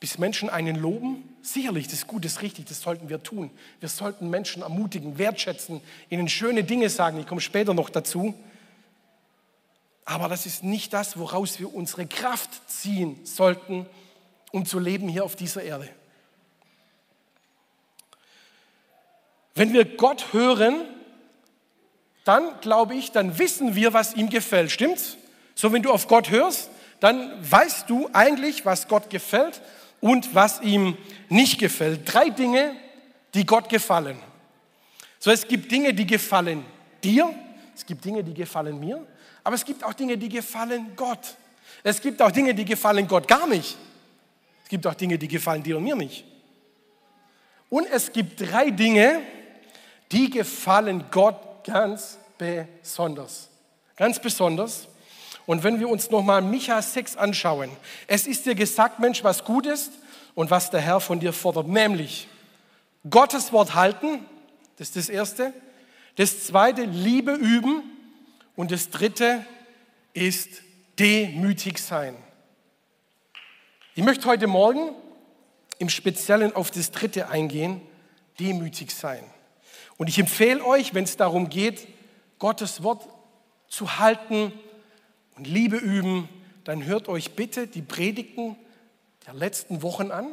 bis 0.00 0.18
Menschen 0.18 0.50
einen 0.50 0.76
loben. 0.76 1.36
Sicherlich, 1.42 1.86
das 1.86 1.94
ist 1.94 2.06
gut, 2.06 2.24
das 2.24 2.32
ist 2.32 2.42
richtig, 2.42 2.66
das 2.66 2.80
sollten 2.80 3.08
wir 3.08 3.22
tun. 3.22 3.50
Wir 3.80 3.88
sollten 3.88 4.30
Menschen 4.30 4.62
ermutigen, 4.62 5.18
wertschätzen, 5.18 5.80
ihnen 6.10 6.28
schöne 6.28 6.64
Dinge 6.64 6.88
sagen. 6.88 7.18
Ich 7.20 7.26
komme 7.26 7.40
später 7.40 7.74
noch 7.74 7.90
dazu. 7.90 8.34
Aber 10.04 10.28
das 10.28 10.46
ist 10.46 10.62
nicht 10.62 10.92
das, 10.92 11.18
woraus 11.18 11.58
wir 11.58 11.74
unsere 11.74 12.06
Kraft 12.06 12.50
ziehen 12.68 13.18
sollten, 13.24 13.86
um 14.52 14.66
zu 14.66 14.78
leben 14.78 15.08
hier 15.08 15.24
auf 15.24 15.34
dieser 15.34 15.62
Erde. 15.62 15.88
Wenn 19.54 19.72
wir 19.72 19.84
Gott 19.84 20.32
hören, 20.32 20.82
dann 22.24 22.60
glaube 22.60 22.94
ich, 22.94 23.12
dann 23.12 23.38
wissen 23.38 23.74
wir, 23.74 23.92
was 23.92 24.14
ihm 24.14 24.28
gefällt. 24.28 24.70
Stimmt's? 24.70 25.16
So, 25.54 25.72
wenn 25.72 25.82
du 25.82 25.92
auf 25.92 26.08
Gott 26.08 26.30
hörst, 26.30 26.70
dann 27.04 27.30
weißt 27.50 27.90
du 27.90 28.08
eigentlich, 28.14 28.64
was 28.64 28.88
Gott 28.88 29.10
gefällt 29.10 29.60
und 30.00 30.34
was 30.34 30.62
ihm 30.62 30.96
nicht 31.28 31.58
gefällt. 31.58 32.00
Drei 32.10 32.30
Dinge, 32.30 32.74
die 33.34 33.44
Gott 33.44 33.68
gefallen. 33.68 34.16
So, 35.18 35.30
es 35.30 35.46
gibt 35.46 35.70
Dinge, 35.70 35.92
die 35.92 36.06
gefallen 36.06 36.64
dir, 37.02 37.30
es 37.76 37.84
gibt 37.84 38.06
Dinge, 38.06 38.24
die 38.24 38.32
gefallen 38.32 38.80
mir, 38.80 39.06
aber 39.42 39.54
es 39.54 39.66
gibt 39.66 39.84
auch 39.84 39.92
Dinge, 39.92 40.16
die 40.16 40.30
gefallen 40.30 40.92
Gott. 40.96 41.36
Es 41.82 42.00
gibt 42.00 42.22
auch 42.22 42.30
Dinge, 42.30 42.54
die 42.54 42.64
gefallen 42.64 43.06
Gott 43.06 43.28
gar 43.28 43.46
nicht. 43.46 43.76
Es 44.62 44.70
gibt 44.70 44.86
auch 44.86 44.94
Dinge, 44.94 45.18
die 45.18 45.28
gefallen 45.28 45.62
dir 45.62 45.76
und 45.76 45.84
mir 45.84 45.96
nicht. 45.96 46.24
Und 47.68 47.86
es 47.90 48.10
gibt 48.10 48.40
drei 48.40 48.70
Dinge, 48.70 49.20
die 50.10 50.30
gefallen 50.30 51.04
Gott 51.10 51.64
ganz 51.64 52.16
besonders. 52.38 53.50
Ganz 53.94 54.18
besonders. 54.18 54.88
Und 55.46 55.62
wenn 55.62 55.78
wir 55.78 55.88
uns 55.88 56.10
nochmal 56.10 56.42
Micha 56.42 56.80
6 56.80 57.16
anschauen, 57.16 57.70
es 58.06 58.26
ist 58.26 58.46
dir 58.46 58.54
gesagt, 58.54 58.98
Mensch, 58.98 59.22
was 59.24 59.44
gut 59.44 59.66
ist 59.66 59.92
und 60.34 60.50
was 60.50 60.70
der 60.70 60.80
Herr 60.80 61.00
von 61.00 61.20
dir 61.20 61.32
fordert, 61.32 61.68
nämlich 61.68 62.28
Gottes 63.08 63.52
Wort 63.52 63.74
halten, 63.74 64.24
das 64.76 64.88
ist 64.88 64.96
das 64.96 65.08
Erste. 65.08 65.52
Das 66.16 66.46
Zweite, 66.46 66.84
Liebe 66.84 67.32
üben. 67.32 67.82
Und 68.56 68.70
das 68.70 68.90
Dritte 68.90 69.44
ist 70.12 70.48
demütig 70.98 71.78
sein. 71.78 72.16
Ich 73.94 74.04
möchte 74.04 74.26
heute 74.26 74.46
Morgen 74.46 74.94
im 75.78 75.88
Speziellen 75.88 76.54
auf 76.54 76.70
das 76.70 76.92
dritte 76.92 77.28
eingehen, 77.28 77.80
demütig 78.38 78.92
sein. 78.92 79.24
Und 79.96 80.08
ich 80.08 80.18
empfehle 80.18 80.64
euch, 80.64 80.94
wenn 80.94 81.04
es 81.04 81.16
darum 81.16 81.48
geht, 81.48 81.86
Gottes 82.38 82.82
Wort 82.82 83.08
zu 83.68 83.98
halten 83.98 84.52
und 85.36 85.46
Liebe 85.46 85.76
üben, 85.76 86.28
dann 86.64 86.84
hört 86.84 87.08
euch 87.08 87.32
bitte 87.32 87.66
die 87.66 87.82
Predigten 87.82 88.56
der 89.26 89.34
letzten 89.34 89.82
Wochen 89.82 90.10
an, 90.10 90.26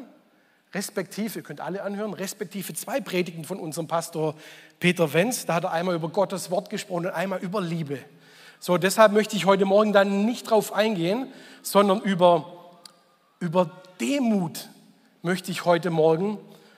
respektive, 0.74 1.40
ihr 1.40 1.44
könnt 1.44 1.60
alle 1.60 1.84
anhören, 1.84 2.14
respektive 2.14 2.74
zwei 2.74 3.02
Predigten 3.02 3.44
von 3.44 3.60
unserem 3.60 3.88
Pastor 3.88 4.36
Peter 4.80 5.12
Wenz. 5.14 5.46
Da 5.46 5.56
hat 5.56 5.66
er 5.66 5.72
einmal 5.72 5.96
über 5.96 6.10
Gottes 6.10 6.52
Wort 6.52 6.70
gesprochen 6.70 7.08
und 7.08 7.14
einmal 7.14 7.40
über 7.40 7.62
Liebe. 7.62 8.00
So, 8.60 8.78
deshalb 8.78 9.12
möchte 9.12 9.36
ich 9.36 9.46
heute 9.46 9.66
Morgen 9.66 9.92
dann 9.92 10.26
nicht 10.26 10.50
drauf 10.50 10.72
eingehen, 10.72 11.28
sondern 11.62 12.02
über, 12.02 12.80
über 13.40 13.82
Demut 14.00 14.70
möchte 15.24 15.52
ich 15.52 15.66
heute 15.66 15.90
Morgen 15.90 16.38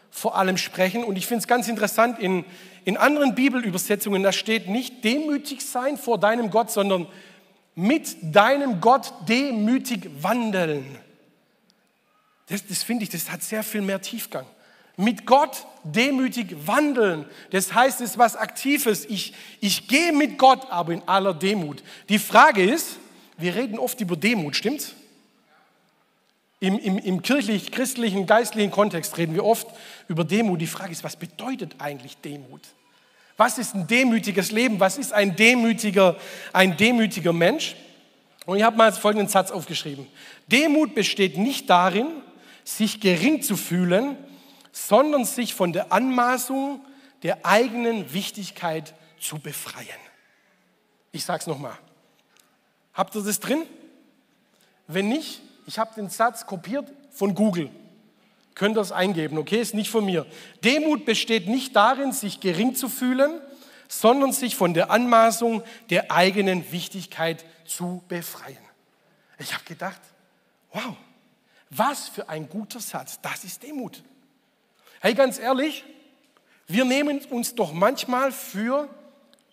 vor 0.09 0.38
allem 0.38 0.57
sprechen. 0.57 1.03
Und 1.03 1.17
ich 1.17 1.27
finde 1.27 1.41
es 1.41 1.47
ganz 1.47 1.67
interessant, 1.67 2.19
in, 2.19 2.45
in 2.86 2.97
anderen 2.97 3.36
Bibelübersetzungen, 3.36 4.23
da 4.23 4.31
steht 4.31 4.69
nicht 4.69 5.03
demütig 5.03 5.65
sein 5.65 5.97
vor 5.97 6.17
deinem 6.17 6.51
Gott, 6.51 6.71
sondern 6.71 7.07
mit 7.75 8.15
deinem 8.21 8.81
Gott 8.81 9.13
demütig 9.27 10.09
wandeln. 10.21 10.97
Das, 12.47 12.65
das 12.65 12.83
finde 12.83 13.03
ich, 13.03 13.09
das 13.09 13.31
hat 13.31 13.41
sehr 13.41 13.63
viel 13.63 13.81
mehr 13.81 14.01
Tiefgang. 14.01 14.45
Mit 14.95 15.25
Gott 15.25 15.65
demütig 15.83 16.55
wandeln. 16.67 17.25
Das 17.49 17.73
heißt, 17.73 17.99
es 18.01 18.12
ist 18.12 18.17
was 18.17 18.36
Aktives. 18.36 19.05
Ich, 19.05 19.33
ich 19.59 19.88
gehe 19.88 20.13
mit 20.13 20.38
Gott, 20.38 20.67
aber 20.69 20.93
in 20.93 21.01
aller 21.07 21.33
Demut. 21.33 21.83
Die 22.09 22.19
Frage 22.19 22.63
ist, 22.63 22.97
wir 23.38 23.55
reden 23.55 23.79
oft 23.79 23.99
über 24.01 24.15
Demut, 24.15 24.55
stimmt's? 24.55 24.93
Im, 26.59 26.77
im, 26.79 26.97
im 26.97 27.21
kirchlich-christlichen, 27.21 28.25
geistlichen 28.25 28.71
Kontext 28.71 29.17
reden 29.17 29.33
wir 29.33 29.43
oft 29.43 29.67
über 30.07 30.23
Demut. 30.23 30.62
Die 30.62 30.67
Frage 30.67 30.91
ist, 30.91 31.03
was 31.03 31.15
bedeutet 31.15 31.75
eigentlich 31.79 32.17
Demut? 32.17 32.62
Was 33.38 33.58
ist 33.58 33.74
ein 33.74 33.88
demütiges 33.88 34.52
Leben? 34.52 34.80
Was 34.80 34.98
ist 34.98 35.13
ein 35.13 35.36
demütiger, 35.36 36.15
ein 36.52 36.78
demütiger 36.78 37.34
Mensch? 37.34 37.76
Und 38.46 38.58
ich 38.58 38.63
habe 38.63 38.78
mal 38.78 38.91
folgenden 38.91 39.28
Satz 39.28 39.52
aufgeschrieben. 39.52 40.08
Demut 40.48 40.93
besteht 40.96 41.38
nicht 41.38 41.69
darin, 41.69 42.08
sich 42.63 43.00
gering 43.00 43.41
zu 43.41 43.56
fühlen, 43.56 44.17
sondern 44.72 45.26
sich 45.26 45.54
von 45.54 45.74
der 45.74 45.91
Anmaßung 45.91 46.82
der 47.24 47.46
eigenen 47.46 48.13
Wichtigkeit 48.13 48.93
zu 49.19 49.39
befreien. 49.39 49.88
Ich 51.12 51.24
sage 51.24 51.41
es 51.41 51.48
nochmal. 51.48 51.78
Habt 52.93 53.15
ihr 53.15 53.22
das 53.22 53.39
drin? 53.39 53.63
Wenn 54.88 55.10
nicht, 55.10 55.41
ich 55.65 55.80
habe 55.80 55.96
den 55.96 56.10
Satz 56.10 56.46
kopiert 56.46 56.91
von 57.12 57.34
Google. 57.34 57.69
Könnt 58.56 58.78
ihr 58.78 58.96
eingeben, 58.96 59.38
okay? 59.38 59.60
Ist 59.60 59.74
nicht 59.74 59.89
von 59.89 60.06
mir. 60.06 60.26
Demut 60.63 61.06
besteht 61.06 61.48
nicht 61.48 61.76
darin, 61.76 62.12
sich 62.12 62.39
gering 62.39 62.76
zu 62.76 62.88
fühlen, 62.88 63.42
sondern 63.88 64.32
sich 64.32 64.56
von 64.56 64.74
der 64.74 64.92
Anmaßung 64.92 65.63
der 65.89 66.12
eigenen 66.12 66.72
Wichtigkeit 66.72 67.46
zu 67.66 68.04
befreien. 68.08 68.58
Ich 69.39 69.54
habe 69.54 69.63
gedacht, 69.66 70.00
wow, 70.72 70.96
was 71.70 72.10
für 72.10 72.30
ein 72.30 72.48
guter 72.48 72.80
Satz. 72.80 73.20
Das 73.22 73.44
ist 73.44 73.63
Demut. 73.63 74.04
Hey, 75.00 75.13
ganz 75.13 75.39
ehrlich, 75.39 75.84
wir 76.68 76.86
nehmen 76.86 77.20
uns 77.26 77.56
doch 77.56 77.74
manchmal 77.74 78.32
für 78.32 78.88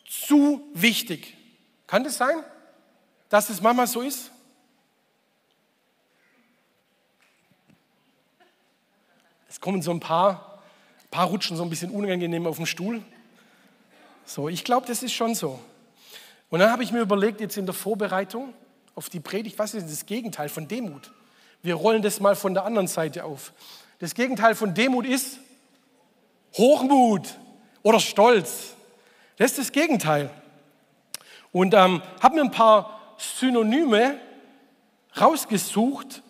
zu 0.09 0.69
wichtig. 0.75 1.37
Kann 1.87 2.05
das 2.05 2.19
sein, 2.19 2.37
dass 3.29 3.49
es 3.49 3.61
manchmal 3.61 3.87
so 3.87 4.03
ist? 4.03 4.31
Kommen 9.61 9.83
so 9.83 9.91
ein 9.91 10.01
paar, 10.01 10.61
ein 11.05 11.11
paar 11.11 11.27
rutschen 11.27 11.57
so 11.57 11.63
ein 11.63 11.71
bisschen 11.71 11.91
unangenehm 11.91 12.47
auf 12.47 12.57
den 12.57 12.67
Stuhl. 12.67 13.03
So, 14.25 14.49
ich 14.49 14.65
glaube, 14.65 14.87
das 14.87 15.03
ist 15.03 15.13
schon 15.13 15.35
so. 15.35 15.59
Und 16.51 16.61
dann 16.61 16.71
habe 16.71 16.83
ich 16.83 16.93
mir 16.93 17.01
überlegt, 17.01 17.41
jetzt 17.41 17.57
in 17.57 17.67
der 17.67 17.75
Vorbereitung 17.75 18.55
auf 18.95 19.09
die 19.09 19.21
Predigt, 19.21 19.59
was 19.59 19.75
ist 19.75 19.91
das 19.91 20.07
Gegenteil 20.07 20.49
von 20.49 20.67
Demut? 20.67 21.11
Wir 21.63 21.75
rollen 21.75 22.03
das 22.03 22.21
mal 22.21 22.37
von 22.37 22.55
der 22.55 22.65
anderen 22.65 22.89
Seite 22.89 23.25
auf. 23.25 23.53
Das 23.99 24.15
Gegenteil 24.15 24.55
von 24.55 24.75
Demut 24.75 25.07
ist 25.07 25.39
Hochmut 26.57 27.39
oder 27.83 28.01
Stolz. 28.01 28.75
Das 29.37 29.53
ist 29.53 29.59
das 29.59 29.73
Gegenteil. 29.73 30.31
Und 31.53 31.75
ähm, 31.75 32.03
habe 32.21 32.37
mir 32.37 32.43
ein 32.43 32.51
paar 32.51 33.15
Synonyme 33.19 34.19
rausgesucht 35.21 36.23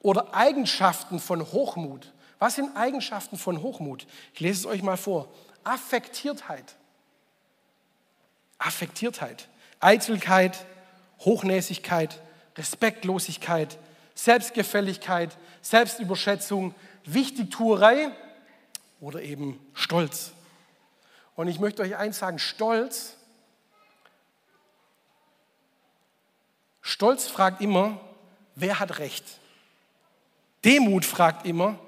oder 0.00 0.34
Eigenschaften 0.34 1.20
von 1.20 1.40
Hochmut. 1.52 2.12
Was 2.40 2.56
sind 2.56 2.74
Eigenschaften 2.74 3.36
von 3.36 3.62
Hochmut? 3.62 4.06
Ich 4.32 4.40
lese 4.40 4.60
es 4.60 4.66
euch 4.66 4.82
mal 4.82 4.96
vor. 4.96 5.28
Affektiertheit. 5.62 6.74
Affektiertheit. 8.58 9.48
Eitelkeit, 9.78 10.64
Hochnäsigkeit, 11.20 12.20
Respektlosigkeit, 12.56 13.78
Selbstgefälligkeit, 14.14 15.36
Selbstüberschätzung, 15.60 16.74
Wichtigtuerei 17.04 18.10
oder 19.00 19.22
eben 19.22 19.60
Stolz. 19.74 20.32
Und 21.36 21.48
ich 21.48 21.60
möchte 21.60 21.82
euch 21.82 21.96
eins 21.96 22.18
sagen, 22.18 22.38
Stolz, 22.38 23.16
Stolz 26.80 27.28
fragt 27.28 27.60
immer, 27.60 28.00
wer 28.54 28.80
hat 28.80 28.98
Recht? 28.98 29.24
Demut 30.64 31.04
fragt 31.04 31.46
immer, 31.46 31.78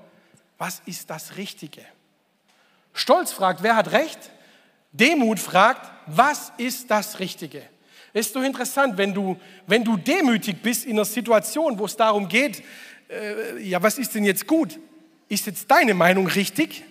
was 0.63 0.81
ist 0.87 1.11
das 1.11 1.37
Richtige? 1.37 1.83
Stolz 2.95 3.33
fragt, 3.33 3.65
wer 3.65 3.75
hat 3.75 3.91
Recht? 3.91 4.31
Demut 4.93 5.41
fragt, 5.41 5.91
was 6.07 6.53
ist 6.57 6.89
das 6.89 7.19
Richtige? 7.19 7.65
Ist 8.13 8.37
doch 8.37 8.45
interessant, 8.45 8.97
wenn 8.97 9.13
du, 9.13 9.37
wenn 9.67 9.83
du 9.83 9.97
demütig 9.97 10.63
bist 10.63 10.85
in 10.85 10.93
einer 10.93 11.05
Situation, 11.05 11.81
wo 11.81 11.87
es 11.87 11.97
darum 11.97 12.29
geht, 12.29 12.63
äh, 13.11 13.61
ja, 13.61 13.83
was 13.83 13.99
ist 13.99 14.15
denn 14.15 14.23
jetzt 14.23 14.47
gut? 14.47 14.79
Ist 15.29 15.47
jetzt 15.47 15.69
deine 15.69 15.95
Meinung 15.95 16.29
richtig? 16.29 16.85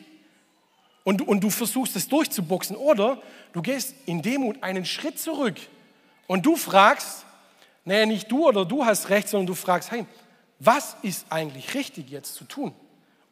Und, 1.06 1.26
und 1.26 1.40
du 1.40 1.50
versuchst 1.50 1.96
es 1.96 2.10
durchzuboxen. 2.10 2.76
Oder 2.76 3.22
du 3.54 3.62
gehst 3.62 3.96
in 4.06 4.22
Demut 4.22 4.62
einen 4.62 4.84
Schritt 4.84 5.18
zurück 5.18 5.56
und 6.28 6.46
du 6.46 6.58
fragst, 6.58 7.26
naja, 7.86 8.06
nicht 8.06 8.30
du 8.30 8.50
oder 8.50 8.66
du 8.66 8.86
hast 8.86 9.08
recht, 9.08 9.30
sondern 9.30 9.48
du 9.48 9.56
fragst, 9.56 9.92
hey, 9.92 10.06
was 10.60 10.98
ist 11.04 11.26
eigentlich 11.30 11.74
richtig 11.74 12.10
jetzt 12.10 12.36
zu 12.36 12.44
tun? 12.44 12.76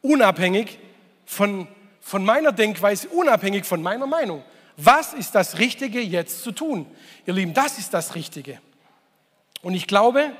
Unabhängig 0.02 0.78
von, 1.24 1.68
von 2.00 2.24
meiner 2.24 2.52
Denkweise, 2.52 3.08
unabhängig 3.08 3.64
von 3.64 3.82
meiner 3.82 4.06
Meinung. 4.06 4.42
Was 4.76 5.12
ist 5.12 5.34
das 5.34 5.58
Richtige 5.58 6.00
jetzt 6.00 6.42
zu 6.42 6.52
tun? 6.52 6.86
Ihr 7.26 7.34
Lieben, 7.34 7.54
das 7.54 7.78
ist 7.78 7.92
das 7.92 8.14
Richtige. 8.14 8.60
Und 9.62 9.74
ich 9.74 9.86
glaube, 9.86 10.32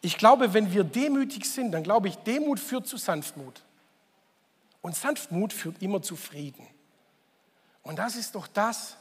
ich 0.00 0.16
glaube, 0.16 0.54
wenn 0.54 0.72
wir 0.72 0.84
demütig 0.84 1.44
sind, 1.44 1.72
dann 1.72 1.82
glaube 1.82 2.08
ich, 2.08 2.16
Demut 2.16 2.58
führt 2.58 2.86
zu 2.86 2.96
Sanftmut. 2.96 3.62
Und 4.80 4.96
Sanftmut 4.96 5.52
führt 5.52 5.82
immer 5.82 6.00
zu 6.00 6.16
Frieden. 6.16 6.66
Und 7.82 7.98
das 7.98 8.16
ist 8.16 8.34
doch 8.34 8.46
das, 8.46 8.96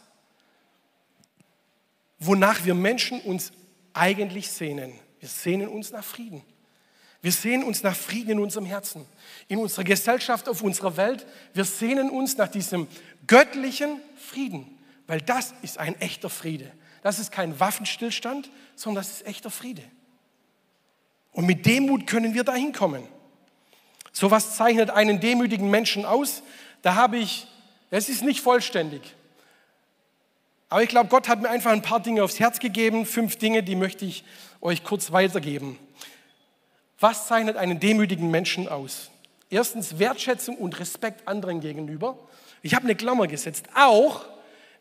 wonach 2.19 2.65
wir 2.65 2.75
Menschen 2.75 3.21
uns 3.21 3.51
eigentlich 3.93 4.51
sehnen. 4.51 4.93
Wir 5.19 5.29
sehnen 5.29 5.69
uns 5.69 5.91
nach 5.91 6.03
Frieden. 6.03 6.43
Wir 7.21 7.31
sehnen 7.31 7.63
uns 7.63 7.83
nach 7.83 7.95
Frieden 7.95 8.31
in 8.31 8.39
unserem 8.39 8.65
Herzen, 8.65 9.05
in 9.47 9.59
unserer 9.59 9.83
Gesellschaft, 9.83 10.47
auf 10.47 10.61
unserer 10.61 10.95
Welt. 10.95 11.25
Wir 11.53 11.65
sehnen 11.65 12.09
uns 12.09 12.37
nach 12.37 12.47
diesem 12.47 12.87
göttlichen 13.27 13.99
Frieden, 14.15 14.77
weil 15.05 15.19
das 15.21 15.53
ist 15.61 15.77
ein 15.77 15.99
echter 15.99 16.29
Friede. 16.29 16.71
Das 17.03 17.19
ist 17.19 17.31
kein 17.31 17.59
Waffenstillstand, 17.59 18.49
sondern 18.75 19.03
das 19.03 19.11
ist 19.11 19.27
echter 19.27 19.51
Friede. 19.51 19.83
Und 21.31 21.45
mit 21.45 21.65
Demut 21.65 22.07
können 22.07 22.33
wir 22.33 22.43
dahin 22.43 22.71
kommen. 22.71 23.03
So 24.11 24.31
was 24.31 24.55
zeichnet 24.55 24.89
einen 24.89 25.19
demütigen 25.19 25.69
Menschen 25.69 26.05
aus? 26.05 26.41
Da 26.81 26.95
habe 26.95 27.17
ich, 27.17 27.47
es 27.91 28.09
ist 28.09 28.23
nicht 28.23 28.41
vollständig. 28.41 29.01
Aber 30.69 30.83
ich 30.83 30.89
glaube, 30.89 31.09
Gott 31.09 31.27
hat 31.27 31.41
mir 31.41 31.49
einfach 31.49 31.71
ein 31.71 31.81
paar 31.81 31.99
Dinge 31.99 32.23
aufs 32.23 32.39
Herz 32.39 32.59
gegeben. 32.59 33.05
Fünf 33.05 33.37
Dinge, 33.37 33.63
die 33.63 33.75
möchte 33.75 34.05
ich 34.05 34.23
euch 34.61 34.83
kurz 34.83 35.11
weitergeben. 35.11 35.77
Was 36.99 37.27
zeichnet 37.27 37.55
einen 37.57 37.79
demütigen 37.79 38.29
Menschen 38.29 38.67
aus? 38.67 39.09
Erstens 39.49 39.99
Wertschätzung 39.99 40.55
und 40.55 40.79
Respekt 40.79 41.27
anderen 41.27 41.61
gegenüber. 41.61 42.17
Ich 42.61 42.75
habe 42.75 42.85
eine 42.85 42.95
Klammer 42.95 43.27
gesetzt. 43.27 43.65
Auch 43.73 44.25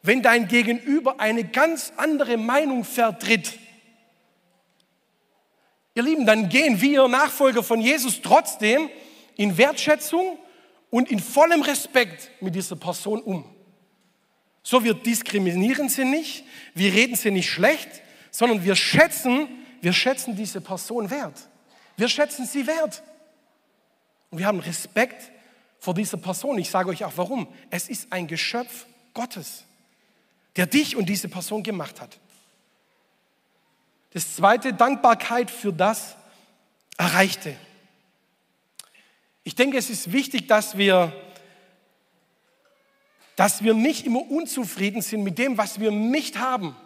wenn 0.02 0.22
dein 0.22 0.48
Gegenüber 0.48 1.20
eine 1.20 1.44
ganz 1.44 1.92
andere 1.96 2.36
Meinung 2.36 2.84
vertritt. 2.84 3.58
Ihr 5.94 6.02
Lieben, 6.02 6.26
dann 6.26 6.48
gehen 6.48 6.80
wir 6.80 7.08
Nachfolger 7.08 7.62
von 7.62 7.80
Jesus 7.80 8.20
trotzdem 8.22 8.90
in 9.36 9.56
Wertschätzung 9.56 10.38
und 10.90 11.10
in 11.10 11.18
vollem 11.18 11.62
Respekt 11.62 12.30
mit 12.40 12.54
dieser 12.54 12.76
Person 12.76 13.20
um. 13.22 13.44
So, 14.62 14.84
wir 14.84 14.94
diskriminieren 14.94 15.88
sie 15.88 16.04
nicht, 16.04 16.44
wir 16.74 16.92
reden 16.92 17.16
sie 17.16 17.30
nicht 17.30 17.50
schlecht, 17.50 17.88
sondern 18.30 18.64
wir 18.64 18.76
schätzen, 18.76 19.48
wir 19.80 19.92
schätzen 19.92 20.36
diese 20.36 20.60
Person 20.60 21.10
wert. 21.10 21.48
Wir 21.98 22.08
schätzen 22.08 22.46
sie 22.46 22.66
wert. 22.66 23.02
Und 24.30 24.38
wir 24.38 24.46
haben 24.46 24.60
Respekt 24.60 25.32
vor 25.80 25.94
dieser 25.94 26.16
Person. 26.16 26.56
Ich 26.58 26.70
sage 26.70 26.90
euch 26.90 27.04
auch 27.04 27.12
warum. 27.16 27.48
Es 27.70 27.88
ist 27.88 28.12
ein 28.12 28.28
Geschöpf 28.28 28.86
Gottes, 29.14 29.64
der 30.54 30.66
dich 30.66 30.94
und 30.94 31.08
diese 31.08 31.28
Person 31.28 31.64
gemacht 31.64 32.00
hat. 32.00 32.20
Das 34.12 34.36
zweite, 34.36 34.72
Dankbarkeit 34.72 35.50
für 35.50 35.72
das 35.72 36.14
Erreichte. 36.96 37.56
Ich 39.42 39.56
denke, 39.56 39.76
es 39.76 39.90
ist 39.90 40.12
wichtig, 40.12 40.46
dass 40.46 40.78
wir, 40.78 41.12
dass 43.34 43.64
wir 43.64 43.74
nicht 43.74 44.06
immer 44.06 44.30
unzufrieden 44.30 45.02
sind 45.02 45.24
mit 45.24 45.36
dem, 45.36 45.58
was 45.58 45.80
wir 45.80 45.90
nicht 45.90 46.38
haben, 46.38 46.76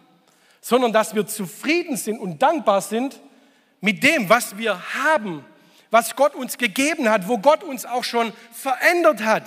sondern 0.59 0.91
dass 0.91 1.13
wir 1.13 1.27
zufrieden 1.27 1.97
sind 1.97 2.19
und 2.19 2.41
dankbar 2.41 2.81
sind 2.81 3.21
mit 3.83 4.03
dem, 4.03 4.29
was 4.29 4.57
wir 4.57 4.93
haben 4.95 5.45
was 5.93 6.15
Gott 6.15 6.33
uns 6.33 6.57
gegeben 6.57 7.07
hat, 7.07 7.27
wo 7.27 7.37
Gott 7.37 7.63
uns 7.63 7.85
auch 7.85 8.03
schon 8.03 8.33
verändert 8.51 9.23
hat, 9.23 9.43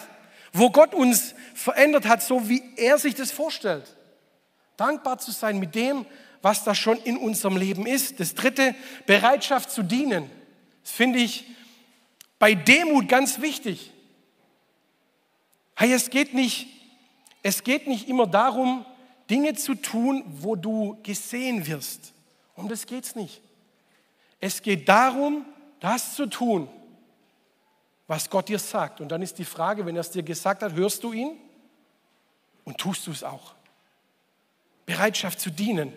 wo 0.53 0.70
Gott 0.70 0.94
uns 0.94 1.35
verändert 1.55 2.07
hat, 2.07 2.22
so 2.22 2.49
wie 2.49 2.62
er 2.77 2.99
sich 2.99 3.16
das 3.16 3.33
vorstellt. 3.33 3.96
Dankbar 4.77 5.18
zu 5.18 5.33
sein 5.33 5.59
mit 5.59 5.75
dem, 5.75 6.07
was 6.42 6.62
da 6.62 6.77
schon 6.77 6.99
in 6.99 7.16
unserem 7.16 7.57
Leben 7.57 7.85
ist. 7.85 8.20
Das 8.20 8.37
dritte, 8.37 8.77
Bereitschaft 9.07 9.72
zu 9.72 9.83
dienen. 9.83 10.31
Das 10.85 10.92
finde 10.92 11.18
ich 11.18 11.46
bei 12.38 12.55
Demut 12.55 13.09
ganz 13.09 13.40
wichtig. 13.40 13.90
Hey, 15.75 15.92
es 15.92 16.11
geht 16.11 16.33
nicht, 16.33 16.68
es 17.42 17.64
geht 17.64 17.88
nicht 17.88 18.09
immer 18.09 18.29
darum, 18.29 18.87
Dinge 19.29 19.55
zu 19.55 19.75
tun, 19.75 20.22
wo 20.29 20.55
du 20.55 20.96
gesehen 21.03 21.66
wirst. 21.66 22.12
Um 22.55 22.68
das 22.68 22.87
geht 22.87 23.03
es 23.03 23.16
nicht. 23.16 23.42
Es 24.40 24.62
geht 24.62 24.88
darum, 24.88 25.44
das 25.81 26.14
zu 26.14 26.27
tun, 26.27 26.68
was 28.07 28.31
Gott 28.31 28.49
dir 28.49 28.59
sagt. 28.59 29.01
Und 29.01 29.09
dann 29.09 29.22
ist 29.22 29.38
die 29.38 29.44
Frage, 29.44 29.87
wenn 29.87 29.96
er 29.96 30.01
es 30.01 30.11
dir 30.11 30.22
gesagt 30.22 30.62
hat, 30.62 30.72
hörst 30.75 31.03
du 31.05 31.12
ihn 31.12 31.37
und 32.64 32.79
tust 32.79 33.07
du 33.07 33.11
es 33.11 33.25
auch. 33.25 33.55
Bereitschaft 34.85 35.40
zu 35.40 35.51
dienen. 35.51 35.92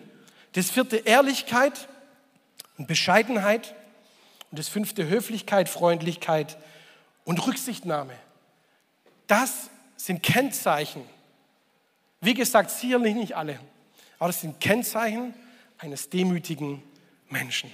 Das 0.52 0.70
vierte 0.70 0.96
Ehrlichkeit 0.96 1.88
und 2.78 2.88
Bescheidenheit. 2.88 3.74
Und 4.50 4.58
das 4.58 4.68
fünfte 4.68 5.08
Höflichkeit, 5.08 5.68
Freundlichkeit 5.68 6.58
und 7.24 7.46
Rücksichtnahme. 7.46 8.14
Das 9.28 9.70
sind 9.96 10.22
Kennzeichen. 10.22 11.04
Wie 12.20 12.34
gesagt, 12.34 12.70
sicherlich 12.70 13.14
nicht 13.14 13.36
alle, 13.36 13.60
aber 14.18 14.28
das 14.28 14.40
sind 14.40 14.60
Kennzeichen 14.60 15.34
eines 15.78 16.10
demütigen 16.10 16.82
Menschen. 17.28 17.70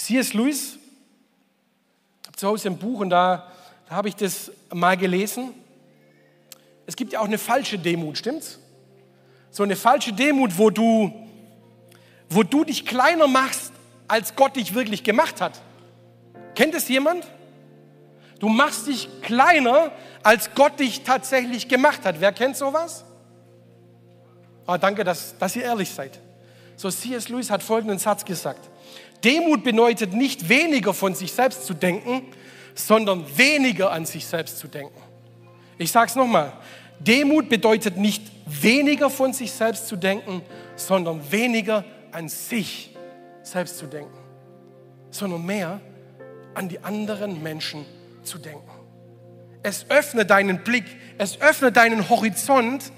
C.S. 0.00 0.32
Lewis, 0.32 0.78
ich 2.22 2.26
habe 2.26 2.36
zu 2.36 2.48
Hause 2.48 2.70
ein 2.70 2.78
Buch 2.78 3.00
und 3.00 3.10
da, 3.10 3.52
da 3.86 3.96
habe 3.96 4.08
ich 4.08 4.16
das 4.16 4.50
mal 4.72 4.96
gelesen. 4.96 5.52
Es 6.86 6.96
gibt 6.96 7.12
ja 7.12 7.20
auch 7.20 7.26
eine 7.26 7.36
falsche 7.36 7.78
Demut, 7.78 8.16
stimmt's? 8.16 8.58
So 9.50 9.62
eine 9.62 9.76
falsche 9.76 10.14
Demut, 10.14 10.56
wo 10.56 10.70
du, 10.70 11.12
wo 12.30 12.42
du 12.42 12.64
dich 12.64 12.86
kleiner 12.86 13.28
machst, 13.28 13.72
als 14.08 14.34
Gott 14.36 14.56
dich 14.56 14.72
wirklich 14.72 15.04
gemacht 15.04 15.42
hat. 15.42 15.60
Kennt 16.54 16.74
es 16.74 16.88
jemand? 16.88 17.26
Du 18.38 18.48
machst 18.48 18.86
dich 18.86 19.06
kleiner, 19.20 19.92
als 20.22 20.54
Gott 20.54 20.80
dich 20.80 21.02
tatsächlich 21.02 21.68
gemacht 21.68 22.06
hat. 22.06 22.22
Wer 22.22 22.32
kennt 22.32 22.56
sowas? 22.56 23.04
Ah, 24.66 24.78
danke, 24.78 25.04
dass, 25.04 25.36
dass 25.36 25.54
ihr 25.56 25.64
ehrlich 25.64 25.90
seid. 25.90 26.18
So, 26.76 26.90
C.S. 26.90 27.28
Lewis 27.28 27.50
hat 27.50 27.62
folgenden 27.62 27.98
Satz 27.98 28.24
gesagt. 28.24 28.69
Demut 29.24 29.64
bedeutet 29.64 30.14
nicht 30.14 30.48
weniger 30.48 30.94
von 30.94 31.14
sich 31.14 31.32
selbst 31.32 31.66
zu 31.66 31.74
denken, 31.74 32.22
sondern 32.74 33.24
weniger 33.36 33.90
an 33.92 34.06
sich 34.06 34.26
selbst 34.26 34.58
zu 34.58 34.68
denken. 34.68 35.00
Ich 35.78 35.90
sage 35.90 36.10
es 36.10 36.16
nochmal. 36.16 36.52
Demut 36.98 37.48
bedeutet 37.48 37.96
nicht 37.96 38.22
weniger 38.46 39.10
von 39.10 39.32
sich 39.32 39.52
selbst 39.52 39.88
zu 39.88 39.96
denken, 39.96 40.42
sondern 40.76 41.20
weniger 41.30 41.84
an 42.12 42.28
sich 42.28 42.94
selbst 43.42 43.78
zu 43.78 43.86
denken, 43.86 44.18
sondern 45.10 45.44
mehr 45.44 45.80
an 46.54 46.68
die 46.68 46.78
anderen 46.80 47.42
Menschen 47.42 47.86
zu 48.22 48.38
denken. 48.38 48.68
Es 49.62 49.86
öffnet 49.88 50.30
deinen 50.30 50.62
Blick, 50.62 50.84
es 51.18 51.40
öffnet 51.40 51.76
deinen 51.76 52.08
Horizont, 52.08 52.92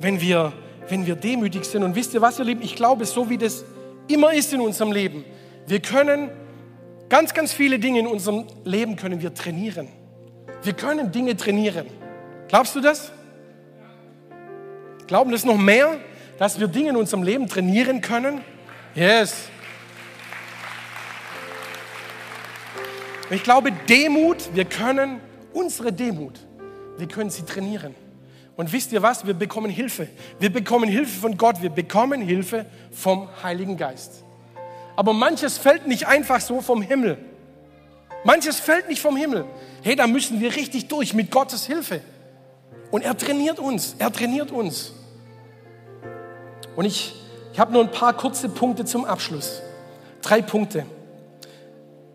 wenn 0.00 0.20
wir, 0.20 0.52
wenn 0.88 1.06
wir 1.06 1.16
demütig 1.16 1.64
sind. 1.64 1.82
Und 1.82 1.94
wisst 1.94 2.14
ihr 2.14 2.20
was, 2.20 2.38
ihr 2.38 2.44
Lieben, 2.44 2.62
ich 2.62 2.76
glaube, 2.76 3.04
so 3.04 3.30
wie 3.30 3.38
das 3.38 3.64
immer 4.08 4.32
ist 4.32 4.52
in 4.52 4.60
unserem 4.60 4.92
Leben. 4.92 5.24
Wir 5.66 5.80
können 5.80 6.30
ganz, 7.08 7.34
ganz 7.34 7.52
viele 7.52 7.78
Dinge 7.78 8.00
in 8.00 8.06
unserem 8.06 8.46
Leben 8.64 8.96
können 8.96 9.22
wir 9.22 9.34
trainieren. 9.34 9.88
Wir 10.62 10.72
können 10.72 11.12
Dinge 11.12 11.36
trainieren. 11.36 11.86
Glaubst 12.48 12.74
du 12.74 12.80
das? 12.80 13.12
Glauben 15.06 15.30
das 15.32 15.44
noch 15.44 15.58
mehr, 15.58 15.98
dass 16.38 16.58
wir 16.58 16.68
Dinge 16.68 16.90
in 16.90 16.96
unserem 16.96 17.22
Leben 17.22 17.48
trainieren 17.48 18.00
können? 18.00 18.40
Yes. 18.94 19.48
Ich 23.30 23.42
glaube, 23.42 23.72
Demut, 23.72 24.54
wir 24.54 24.64
können 24.64 25.20
unsere 25.52 25.92
Demut, 25.92 26.38
wir 26.98 27.08
können 27.08 27.30
sie 27.30 27.44
trainieren. 27.44 27.94
Und 28.56 28.72
wisst 28.72 28.92
ihr 28.92 29.02
was? 29.02 29.26
Wir 29.26 29.34
bekommen 29.34 29.70
Hilfe. 29.70 30.08
Wir 30.38 30.52
bekommen 30.52 30.88
Hilfe 30.88 31.20
von 31.20 31.36
Gott. 31.36 31.60
Wir 31.60 31.70
bekommen 31.70 32.20
Hilfe 32.20 32.66
vom 32.92 33.28
Heiligen 33.42 33.76
Geist. 33.76 34.22
Aber 34.96 35.12
manches 35.12 35.58
fällt 35.58 35.86
nicht 35.86 36.06
einfach 36.06 36.40
so 36.40 36.60
vom 36.60 36.80
Himmel. 36.80 37.18
Manches 38.24 38.60
fällt 38.60 38.88
nicht 38.88 39.00
vom 39.00 39.16
Himmel. 39.16 39.44
Hey, 39.82 39.96
da 39.96 40.06
müssen 40.06 40.40
wir 40.40 40.54
richtig 40.54 40.88
durch 40.88 41.14
mit 41.14 41.30
Gottes 41.30 41.66
Hilfe. 41.66 42.00
Und 42.90 43.02
er 43.02 43.16
trainiert 43.16 43.58
uns. 43.58 43.96
Er 43.98 44.12
trainiert 44.12 44.52
uns. 44.52 44.92
Und 46.76 46.84
ich, 46.84 47.14
ich 47.52 47.58
habe 47.58 47.72
nur 47.72 47.82
ein 47.82 47.90
paar 47.90 48.16
kurze 48.16 48.48
Punkte 48.48 48.84
zum 48.84 49.04
Abschluss. 49.04 49.62
Drei 50.22 50.42
Punkte. 50.42 50.86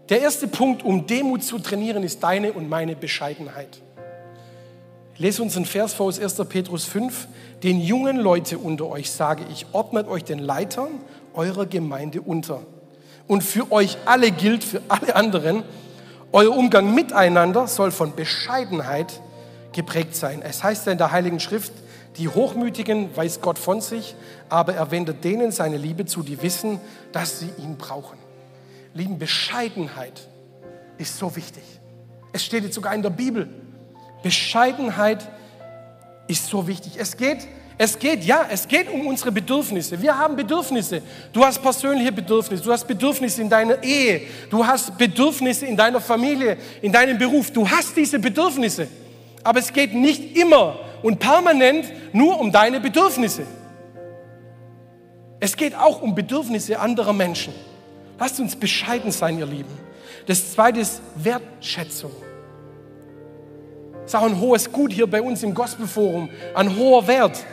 Der 0.08 0.22
erste 0.22 0.48
Punkt, 0.48 0.84
um 0.84 1.06
Demut 1.06 1.44
zu 1.44 1.60
trainieren, 1.60 2.02
ist 2.04 2.24
deine 2.24 2.54
und 2.54 2.68
meine 2.68 2.96
Bescheidenheit. 2.96 3.82
Lese 5.20 5.44
uns 5.44 5.58
einen 5.58 5.66
Vers 5.66 5.94
vor 5.94 6.06
aus 6.08 6.18
1. 6.18 6.36
Petrus 6.48 6.86
5. 6.86 7.28
Den 7.62 7.82
jungen 7.82 8.16
Leute 8.16 8.58
unter 8.58 8.88
euch 8.88 9.12
sage 9.12 9.44
ich, 9.52 9.66
ordnet 9.74 10.08
euch 10.08 10.24
den 10.24 10.40
Leitern 10.40 10.88
eurer 11.34 11.66
Gemeinde 11.66 12.22
unter. 12.22 12.62
Und 13.28 13.44
für 13.44 13.70
euch 13.70 13.98
alle 14.06 14.32
gilt, 14.32 14.64
für 14.64 14.82
alle 14.88 15.18
anderen, 15.18 15.64
euer 16.32 16.56
Umgang 16.56 16.96
miteinander 16.96 17.68
soll 17.68 17.92
von 17.92 18.16
Bescheidenheit 18.16 19.22
geprägt 19.74 20.16
sein. 20.16 20.42
Es 20.42 20.64
heißt 20.64 20.86
ja 20.86 20.94
in 20.94 20.98
der 20.98 21.12
Heiligen 21.12 21.42
Schrift, 21.42 21.74
die 22.16 22.30
Hochmütigen 22.30 23.16
weiß 23.16 23.42
Gott 23.42 23.60
von 23.60 23.82
sich, 23.82 24.16
aber 24.48 24.74
er 24.74 24.90
wendet 24.90 25.26
denen 25.26 25.52
seine 25.52 25.76
Liebe 25.76 26.06
zu, 26.06 26.24
die 26.24 26.42
wissen, 26.42 26.80
dass 27.12 27.40
sie 27.40 27.50
ihn 27.58 27.76
brauchen. 27.76 28.18
Lieben, 28.94 29.20
Bescheidenheit 29.20 30.30
ist 30.98 31.18
so 31.18 31.36
wichtig. 31.36 31.64
Es 32.32 32.46
steht 32.46 32.64
jetzt 32.64 32.76
sogar 32.76 32.96
in 32.96 33.02
der 33.02 33.10
Bibel. 33.10 33.50
Bescheidenheit 34.22 35.28
ist 36.28 36.48
so 36.48 36.68
wichtig. 36.68 36.94
Es 36.98 37.16
geht, 37.16 37.48
es 37.78 37.98
geht, 37.98 38.24
ja, 38.24 38.46
es 38.50 38.68
geht 38.68 38.90
um 38.90 39.08
unsere 39.08 39.32
Bedürfnisse. 39.32 40.02
Wir 40.02 40.18
haben 40.18 40.36
Bedürfnisse. 40.36 41.02
Du 41.32 41.44
hast 41.44 41.62
persönliche 41.62 42.12
Bedürfnisse, 42.12 42.64
du 42.64 42.72
hast 42.72 42.88
Bedürfnisse 42.88 43.42
in 43.42 43.50
deiner 43.50 43.82
Ehe, 43.82 44.22
du 44.50 44.66
hast 44.66 44.98
Bedürfnisse 44.98 45.66
in 45.66 45.78
deiner 45.78 46.02
Familie, 46.02 46.58
in 46.82 46.92
deinem 46.92 47.18
Beruf. 47.18 47.52
Du 47.52 47.68
hast 47.68 47.96
diese 47.96 48.20
Bedürfnisse. 48.20 48.88
Aber 49.44 49.60
es 49.60 49.72
geht 49.72 49.94
nicht 49.94 50.36
immer 50.38 50.78
und 51.02 51.20
permanent 51.20 51.86
nur 52.14 52.40
um 52.40 52.52
deine 52.52 52.80
Bedürfnisse. 52.82 53.44
Es 55.40 55.56
geht 55.56 55.74
auch 55.74 56.02
um 56.02 56.14
Bedürfnisse 56.14 56.78
anderer 56.80 57.14
Menschen. 57.14 57.54
Lasst 58.20 58.42
uns 58.42 58.58
bescheiden 58.58 59.12
sein, 59.12 59.40
ihr 59.40 59.46
Lieben. 59.46 59.78
Das 60.26 60.52
zweite 60.52 60.82
ist 60.82 61.02
Wertschätzung 61.16 62.12
ist 64.10 64.16
auch 64.16 64.24
ein 64.24 64.40
hohes 64.40 64.72
Gut 64.72 64.92
hier 64.92 65.06
bei 65.06 65.22
uns 65.22 65.44
im 65.44 65.54
Gospelforum, 65.54 66.30
ein 66.56 66.76
hoher 66.76 67.06
Wert. 67.06 67.46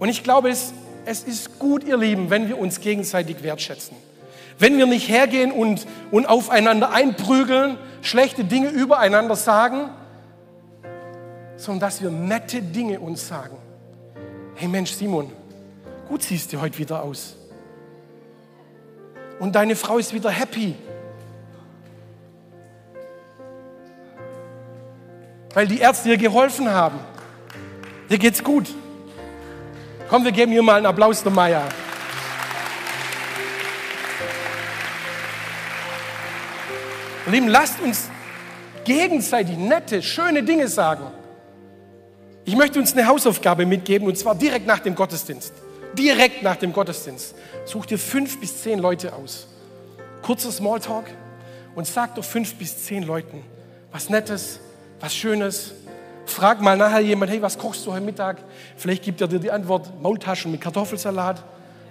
Und 0.00 0.08
ich 0.08 0.24
glaube, 0.24 0.50
es, 0.50 0.74
es 1.04 1.22
ist 1.22 1.60
gut, 1.60 1.84
ihr 1.84 1.96
Lieben, 1.96 2.30
wenn 2.30 2.48
wir 2.48 2.58
uns 2.58 2.80
gegenseitig 2.80 3.44
wertschätzen. 3.44 3.96
Wenn 4.58 4.76
wir 4.76 4.86
nicht 4.86 5.08
hergehen 5.08 5.52
und, 5.52 5.86
und 6.10 6.26
aufeinander 6.26 6.90
einprügeln, 6.90 7.78
schlechte 8.02 8.42
Dinge 8.42 8.70
übereinander 8.70 9.36
sagen, 9.36 9.90
sondern 11.56 11.80
dass 11.88 12.02
wir 12.02 12.10
nette 12.10 12.60
Dinge 12.60 12.98
uns 12.98 13.28
sagen. 13.28 13.56
Hey 14.56 14.66
Mensch, 14.66 14.90
Simon, 14.90 15.30
gut 16.08 16.24
siehst 16.24 16.52
du 16.52 16.60
heute 16.60 16.76
wieder 16.78 17.04
aus. 17.04 17.36
Und 19.38 19.54
deine 19.54 19.76
Frau 19.76 19.98
ist 19.98 20.12
wieder 20.12 20.30
happy. 20.30 20.74
weil 25.54 25.66
die 25.66 25.78
Ärzte 25.78 26.10
dir 26.10 26.18
geholfen 26.18 26.70
haben. 26.70 26.98
Dir 28.10 28.18
geht's 28.18 28.42
gut. 28.42 28.68
Komm, 30.08 30.24
wir 30.24 30.32
geben 30.32 30.52
hier 30.52 30.62
mal 30.62 30.76
einen 30.76 30.86
Applaus 30.86 31.22
der 31.22 31.32
Meier. 31.32 31.62
Lieben, 37.26 37.48
lasst 37.48 37.80
uns 37.80 38.10
gegenseitig 38.84 39.56
nette, 39.56 40.02
schöne 40.02 40.42
Dinge 40.42 40.68
sagen. 40.68 41.06
Ich 42.44 42.54
möchte 42.54 42.78
uns 42.78 42.92
eine 42.92 43.06
Hausaufgabe 43.06 43.64
mitgeben 43.64 44.06
und 44.06 44.18
zwar 44.18 44.34
direkt 44.34 44.66
nach 44.66 44.80
dem 44.80 44.94
Gottesdienst. 44.94 45.54
Direkt 45.96 46.42
nach 46.42 46.56
dem 46.56 46.72
Gottesdienst. 46.72 47.34
Such 47.64 47.86
dir 47.86 47.98
fünf 47.98 48.38
bis 48.40 48.62
zehn 48.62 48.78
Leute 48.78 49.14
aus. 49.14 49.46
Kurzer 50.20 50.52
Smalltalk 50.52 51.06
und 51.74 51.86
sag 51.86 52.14
doch 52.16 52.24
fünf 52.24 52.54
bis 52.56 52.84
zehn 52.84 53.04
Leuten 53.04 53.42
was 53.94 54.10
Nettes, 54.10 54.58
was 55.04 55.14
Schönes. 55.14 55.74
Frag 56.24 56.62
mal 56.62 56.78
nachher 56.78 57.00
jemand, 57.00 57.30
hey, 57.30 57.42
was 57.42 57.58
kochst 57.58 57.84
du 57.84 57.92
heute 57.92 58.06
Mittag? 58.06 58.38
Vielleicht 58.74 59.02
gibt 59.02 59.20
er 59.20 59.28
dir 59.28 59.38
die 59.38 59.50
Antwort, 59.50 60.00
Maultaschen 60.00 60.50
mit 60.50 60.62
Kartoffelsalat. 60.62 61.44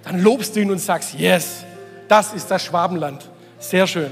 Dann 0.03 0.19
lobst 0.23 0.55
du 0.55 0.61
ihn 0.61 0.71
und 0.71 0.79
sagst, 0.79 1.13
yes, 1.13 1.63
das 2.07 2.33
ist 2.33 2.49
das 2.49 2.63
Schwabenland. 2.63 3.29
Sehr 3.59 3.85
schön. 3.85 4.09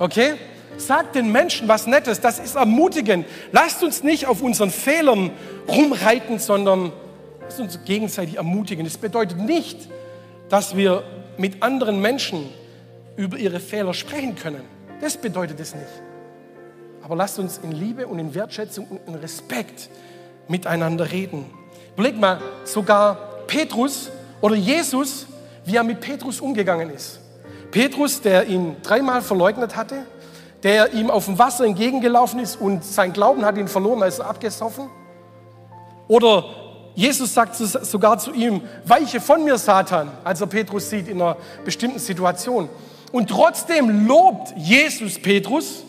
Okay? 0.00 0.34
Sagt 0.76 1.14
den 1.14 1.30
Menschen 1.30 1.68
was 1.68 1.86
Nettes, 1.86 2.20
das 2.20 2.40
ist 2.40 2.56
ermutigend. 2.56 3.26
Lasst 3.52 3.84
uns 3.84 4.02
nicht 4.02 4.26
auf 4.26 4.42
unseren 4.42 4.72
Fehlern 4.72 5.30
rumreiten, 5.68 6.40
sondern 6.40 6.92
lasst 7.42 7.60
uns 7.60 7.78
gegenseitig 7.84 8.38
ermutigen. 8.38 8.84
Das 8.84 8.98
bedeutet 8.98 9.38
nicht, 9.38 9.88
dass 10.48 10.76
wir 10.76 11.04
mit 11.38 11.62
anderen 11.62 12.00
Menschen 12.00 12.48
über 13.16 13.38
ihre 13.38 13.60
Fehler 13.60 13.94
sprechen 13.94 14.34
können. 14.34 14.62
Das 15.00 15.16
bedeutet 15.16 15.60
es 15.60 15.76
nicht. 15.76 16.05
Aber 17.06 17.14
lasst 17.14 17.38
uns 17.38 17.58
in 17.58 17.70
Liebe 17.70 18.08
und 18.08 18.18
in 18.18 18.34
Wertschätzung 18.34 18.84
und 18.88 18.98
in 19.06 19.14
Respekt 19.14 19.90
miteinander 20.48 21.12
reden. 21.12 21.44
Überleg 21.94 22.18
mal, 22.18 22.40
sogar 22.64 23.14
Petrus 23.46 24.10
oder 24.40 24.56
Jesus, 24.56 25.28
wie 25.64 25.76
er 25.76 25.84
mit 25.84 26.00
Petrus 26.00 26.40
umgegangen 26.40 26.90
ist. 26.90 27.20
Petrus, 27.70 28.20
der 28.22 28.48
ihn 28.48 28.74
dreimal 28.82 29.22
verleugnet 29.22 29.76
hatte, 29.76 30.04
der 30.64 30.94
ihm 30.94 31.08
auf 31.08 31.26
dem 31.26 31.38
Wasser 31.38 31.64
entgegengelaufen 31.64 32.40
ist 32.40 32.60
und 32.60 32.84
sein 32.84 33.12
Glauben 33.12 33.44
hat 33.44 33.56
ihn 33.56 33.68
verloren, 33.68 34.02
als 34.02 34.18
er 34.18 34.26
abgesoffen. 34.26 34.90
Oder 36.08 36.44
Jesus 36.96 37.32
sagt 37.32 37.54
sogar 37.54 38.18
zu 38.18 38.32
ihm, 38.32 38.62
weiche 38.84 39.20
von 39.20 39.44
mir, 39.44 39.58
Satan, 39.58 40.10
als 40.24 40.40
er 40.40 40.48
Petrus 40.48 40.90
sieht 40.90 41.06
in 41.06 41.22
einer 41.22 41.36
bestimmten 41.64 42.00
Situation. 42.00 42.68
Und 43.12 43.30
trotzdem 43.30 44.08
lobt 44.08 44.56
Jesus 44.56 45.20
Petrus 45.20 45.85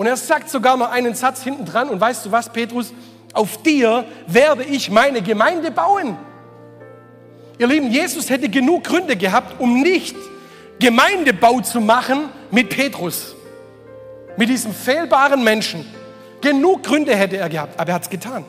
und 0.00 0.06
er 0.06 0.16
sagt 0.16 0.48
sogar 0.48 0.78
noch 0.78 0.90
einen 0.90 1.14
Satz 1.14 1.44
hinten 1.44 1.66
dran 1.66 1.90
und 1.90 2.00
weißt 2.00 2.24
du 2.24 2.32
was, 2.32 2.48
Petrus, 2.48 2.94
auf 3.34 3.62
dir 3.62 4.06
werde 4.26 4.64
ich 4.64 4.90
meine 4.90 5.20
Gemeinde 5.20 5.70
bauen. 5.70 6.16
Ihr 7.58 7.66
Lieben, 7.66 7.90
Jesus 7.90 8.30
hätte 8.30 8.48
genug 8.48 8.84
Gründe 8.84 9.14
gehabt, 9.14 9.60
um 9.60 9.82
nicht 9.82 10.16
Gemeindebau 10.78 11.60
zu 11.60 11.82
machen 11.82 12.30
mit 12.50 12.70
Petrus 12.70 13.34
mit 14.38 14.48
diesem 14.48 14.72
fehlbaren 14.72 15.44
Menschen. 15.44 15.84
Genug 16.40 16.82
Gründe 16.82 17.14
hätte 17.14 17.36
er 17.36 17.50
gehabt, 17.50 17.78
aber 17.78 17.90
er 17.90 17.96
hat 17.96 18.04
es 18.04 18.08
getan. 18.08 18.46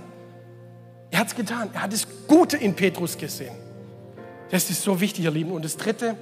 Er 1.10 1.20
hat 1.20 1.28
es 1.28 1.36
getan. 1.36 1.70
Er 1.74 1.82
hat 1.82 1.92
das 1.92 2.08
Gute 2.30 2.56
in 2.56 2.78
Petrus 2.78 3.18
gesehen. 3.18 3.56
Das 4.52 4.70
ist 4.70 4.84
so 4.84 5.02
wichtig, 5.02 5.26
ihr 5.26 5.32
Lieben. 5.32 5.52
Und 5.52 5.66
das 5.66 5.76
Dritte 5.76 6.16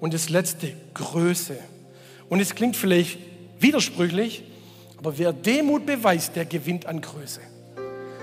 und 0.00 0.14
das 0.14 0.30
Letzte, 0.30 0.72
Größe. 0.94 1.56
Und 2.28 2.40
es 2.40 2.56
klingt 2.56 2.74
vielleicht 2.74 3.20
widersprüchlich, 3.60 4.42
aber 5.04 5.18
wer 5.18 5.34
Demut 5.34 5.84
beweist, 5.84 6.34
der 6.34 6.46
gewinnt 6.46 6.86
an 6.86 6.98
Größe. 6.98 7.42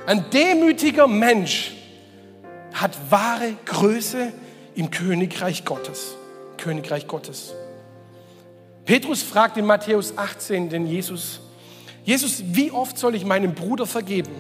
Ein 0.08 0.28
demütiger 0.32 1.08
Mensch 1.08 1.74
hat 2.74 2.98
wahre 3.12 3.54
Größe 3.65 4.34
im 4.74 4.89
Königreich 4.89 5.63
Gottes. 5.63 6.15
Königreich 6.58 7.08
Gottes. 7.08 7.54
Petrus 8.84 9.22
fragt 9.22 9.58
in 9.58 9.65
Matthäus 9.65 10.17
18 10.17 10.70
den 10.70 10.88
Jesus, 10.88 11.41
Jesus, 12.04 12.41
wie 12.48 12.72
oft 12.72 12.98
soll 12.98 13.13
ich 13.13 13.26
meinem 13.26 13.54
Bruder 13.54 13.86
vergeben, 13.86 14.34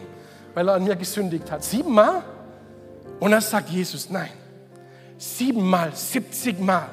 weil 0.55 0.67
er 0.67 0.73
an 0.73 0.83
mir 0.83 0.95
gesündigt 0.95 1.51
hat? 1.51 1.63
Siebenmal? 1.63 2.23
Und 3.19 3.29
dann 3.29 3.41
sagt 3.41 3.69
Jesus, 3.69 4.09
nein, 4.09 4.31
siebenmal, 5.15 5.95
siebzigmal. 5.95 6.89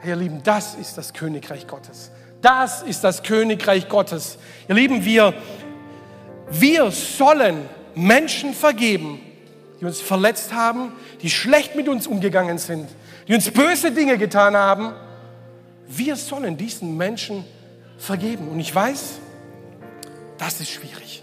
Hey, 0.00 0.12
ihr 0.12 0.16
Lieben, 0.16 0.42
das 0.42 0.74
ist 0.74 0.96
das 0.96 1.12
Königreich 1.12 1.66
Gottes. 1.66 2.12
Das 2.46 2.82
ist 2.82 3.02
das 3.02 3.24
Königreich 3.24 3.88
Gottes. 3.88 4.38
Ihr 4.68 4.76
Lieben, 4.76 5.04
wir, 5.04 5.34
wir 6.48 6.90
sollen 6.92 7.68
Menschen 7.96 8.54
vergeben, 8.54 9.20
die 9.80 9.84
uns 9.84 10.00
verletzt 10.00 10.52
haben, 10.52 10.92
die 11.22 11.30
schlecht 11.30 11.74
mit 11.74 11.88
uns 11.88 12.06
umgegangen 12.06 12.58
sind, 12.58 12.88
die 13.26 13.34
uns 13.34 13.50
böse 13.50 13.90
Dinge 13.90 14.16
getan 14.16 14.56
haben 14.56 14.94
wir 15.88 16.16
sollen 16.16 16.56
diesen 16.56 16.96
Menschen 16.96 17.44
vergeben. 17.98 18.48
Und 18.48 18.60
ich 18.60 18.74
weiß, 18.74 19.18
das 20.38 20.60
ist 20.60 20.70
schwierig. 20.70 21.22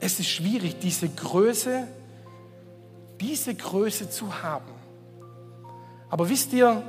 Es 0.00 0.18
ist 0.18 0.28
schwierig, 0.28 0.78
diese 0.78 1.08
Größe, 1.08 1.86
diese 3.20 3.54
Größe 3.54 4.10
zu 4.10 4.42
haben. 4.42 4.72
Aber 6.08 6.28
wisst 6.28 6.52
ihr, 6.52 6.82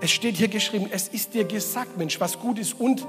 es 0.00 0.10
steht 0.10 0.36
hier 0.36 0.48
geschrieben, 0.48 0.88
es 0.90 1.08
ist 1.08 1.34
dir 1.34 1.44
gesagt, 1.44 1.96
Mensch, 1.98 2.20
was 2.20 2.38
gut 2.38 2.58
ist 2.58 2.78
und 2.78 3.06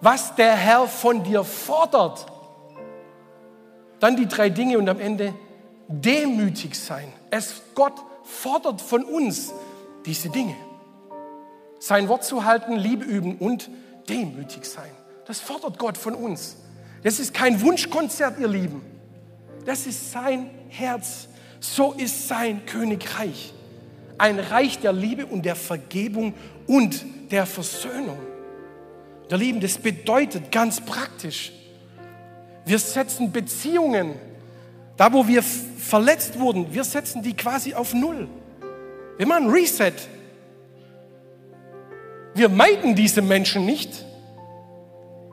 was 0.00 0.34
der 0.34 0.54
Herr 0.54 0.86
von 0.86 1.22
dir 1.22 1.44
fordert. 1.44 2.26
Dann 3.98 4.16
die 4.16 4.26
drei 4.26 4.48
Dinge 4.48 4.78
und 4.78 4.88
am 4.88 4.98
Ende 4.98 5.34
demütig 5.88 6.74
sein. 6.74 7.12
Es, 7.30 7.60
Gott 7.74 7.94
fordert 8.24 8.80
von 8.80 9.04
uns, 9.04 9.52
diese 10.06 10.30
Dinge. 10.30 10.56
Sein 11.78 12.08
Wort 12.08 12.24
zu 12.24 12.44
halten, 12.44 12.76
Liebe 12.76 13.04
üben 13.04 13.36
und 13.36 13.70
demütig 14.08 14.64
sein. 14.64 14.90
Das 15.26 15.40
fordert 15.40 15.78
Gott 15.78 15.98
von 15.98 16.14
uns. 16.14 16.56
Das 17.02 17.18
ist 17.18 17.34
kein 17.34 17.60
Wunschkonzert, 17.60 18.38
ihr 18.38 18.48
Lieben. 18.48 18.82
Das 19.66 19.86
ist 19.86 20.12
sein 20.12 20.50
Herz. 20.68 21.28
So 21.60 21.92
ist 21.92 22.28
sein 22.28 22.64
Königreich. 22.64 23.52
Ein 24.20 24.38
Reich 24.38 24.78
der 24.78 24.92
Liebe 24.92 25.24
und 25.24 25.46
der 25.46 25.56
Vergebung 25.56 26.34
und 26.66 27.04
der 27.30 27.46
Versöhnung. 27.46 28.18
Der 29.30 29.38
Lieben, 29.38 29.60
das 29.60 29.78
bedeutet 29.78 30.52
ganz 30.52 30.78
praktisch, 30.80 31.52
wir 32.66 32.78
setzen 32.78 33.32
Beziehungen, 33.32 34.16
da 34.98 35.10
wo 35.10 35.26
wir 35.26 35.42
verletzt 35.42 36.38
wurden, 36.38 36.72
wir 36.74 36.84
setzen 36.84 37.22
die 37.22 37.34
quasi 37.34 37.72
auf 37.72 37.94
Null. 37.94 38.28
Wir 39.16 39.26
machen 39.26 39.48
Reset. 39.48 39.94
Wir 42.34 42.50
meiden 42.50 42.94
diese 42.94 43.22
Menschen 43.22 43.64
nicht. 43.64 44.04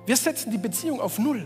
Wir 0.05 0.15
setzen 0.15 0.49
die 0.49 0.57
Beziehung 0.57 1.01
auf 1.01 1.19
Null. 1.19 1.45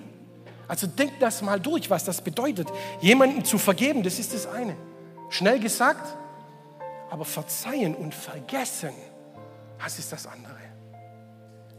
Also 0.67 0.85
denkt 0.85 1.15
das 1.19 1.41
mal 1.41 1.59
durch, 1.59 1.89
was 1.89 2.05
das 2.05 2.21
bedeutet. 2.21 2.67
Jemanden 3.01 3.43
zu 3.43 3.57
vergeben, 3.57 4.03
das 4.03 4.19
ist 4.19 4.35
das 4.35 4.45
eine. 4.45 4.75
Schnell 5.29 5.59
gesagt, 5.59 6.15
aber 7.11 7.25
verzeihen 7.25 7.93
und 7.93 8.15
vergessen, 8.15 8.93
das 9.77 9.99
ist 9.99 10.13
das 10.13 10.25
andere. 10.25 10.55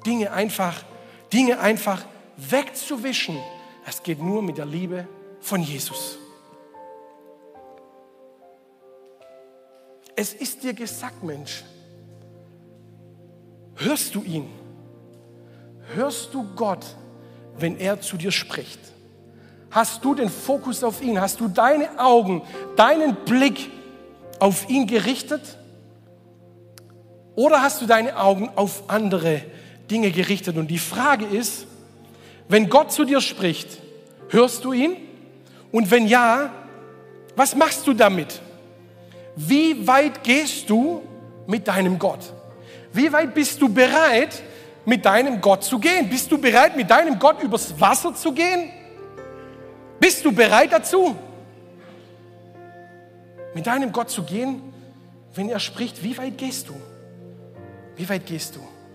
Dinge 0.04 0.30
einfach, 0.30 0.84
Dinge 1.32 1.58
einfach 1.58 2.04
wegzuwischen, 2.36 3.38
das 3.86 4.02
geht 4.02 4.20
nur 4.20 4.42
mit 4.42 4.58
der 4.58 4.66
Liebe 4.66 5.08
von 5.40 5.62
Jesus. 5.62 6.18
Es 10.14 10.34
ist 10.34 10.62
dir 10.62 10.74
gesagt, 10.74 11.22
Mensch. 11.22 11.64
Hörst 13.76 14.14
du 14.14 14.22
ihn? 14.22 14.50
Hörst 15.94 16.34
du 16.34 16.44
Gott, 16.54 16.84
wenn 17.56 17.78
er 17.78 17.98
zu 18.02 18.18
dir 18.18 18.30
spricht? 18.30 18.80
Hast 19.70 20.04
du 20.04 20.14
den 20.14 20.28
Fokus 20.28 20.84
auf 20.84 21.00
ihn? 21.00 21.18
Hast 21.18 21.40
du 21.40 21.48
deine 21.48 21.98
Augen, 21.98 22.42
deinen 22.76 23.14
Blick 23.24 23.70
auf 24.42 24.68
ihn 24.68 24.88
gerichtet? 24.88 25.56
Oder 27.36 27.62
hast 27.62 27.80
du 27.80 27.86
deine 27.86 28.16
Augen 28.16 28.50
auf 28.56 28.90
andere 28.90 29.40
Dinge 29.88 30.10
gerichtet? 30.10 30.56
Und 30.56 30.66
die 30.66 30.80
Frage 30.80 31.24
ist, 31.26 31.68
wenn 32.48 32.68
Gott 32.68 32.90
zu 32.90 33.04
dir 33.04 33.20
spricht, 33.20 33.68
hörst 34.30 34.64
du 34.64 34.72
ihn? 34.72 34.96
Und 35.70 35.92
wenn 35.92 36.08
ja, 36.08 36.50
was 37.36 37.54
machst 37.54 37.86
du 37.86 37.92
damit? 37.92 38.42
Wie 39.36 39.86
weit 39.86 40.24
gehst 40.24 40.68
du 40.68 41.02
mit 41.46 41.68
deinem 41.68 41.96
Gott? 41.96 42.32
Wie 42.92 43.12
weit 43.12 43.34
bist 43.34 43.62
du 43.62 43.68
bereit, 43.68 44.42
mit 44.84 45.04
deinem 45.04 45.40
Gott 45.40 45.62
zu 45.62 45.78
gehen? 45.78 46.10
Bist 46.10 46.32
du 46.32 46.36
bereit, 46.36 46.76
mit 46.76 46.90
deinem 46.90 47.16
Gott 47.16 47.40
übers 47.44 47.80
Wasser 47.80 48.12
zu 48.12 48.32
gehen? 48.32 48.70
Bist 50.00 50.24
du 50.24 50.32
bereit 50.32 50.72
dazu? 50.72 51.14
Mit 53.54 53.66
deinem 53.66 53.92
Gott 53.92 54.10
zu 54.10 54.22
gehen, 54.22 54.62
wenn 55.34 55.48
er 55.48 55.60
spricht, 55.60 56.02
wie 56.02 56.16
weit 56.18 56.38
gehst 56.38 56.68
du? 56.68 56.74
Wie 57.96 58.08
weit 58.08 58.26
gehst 58.26 58.56
du? 58.56 58.60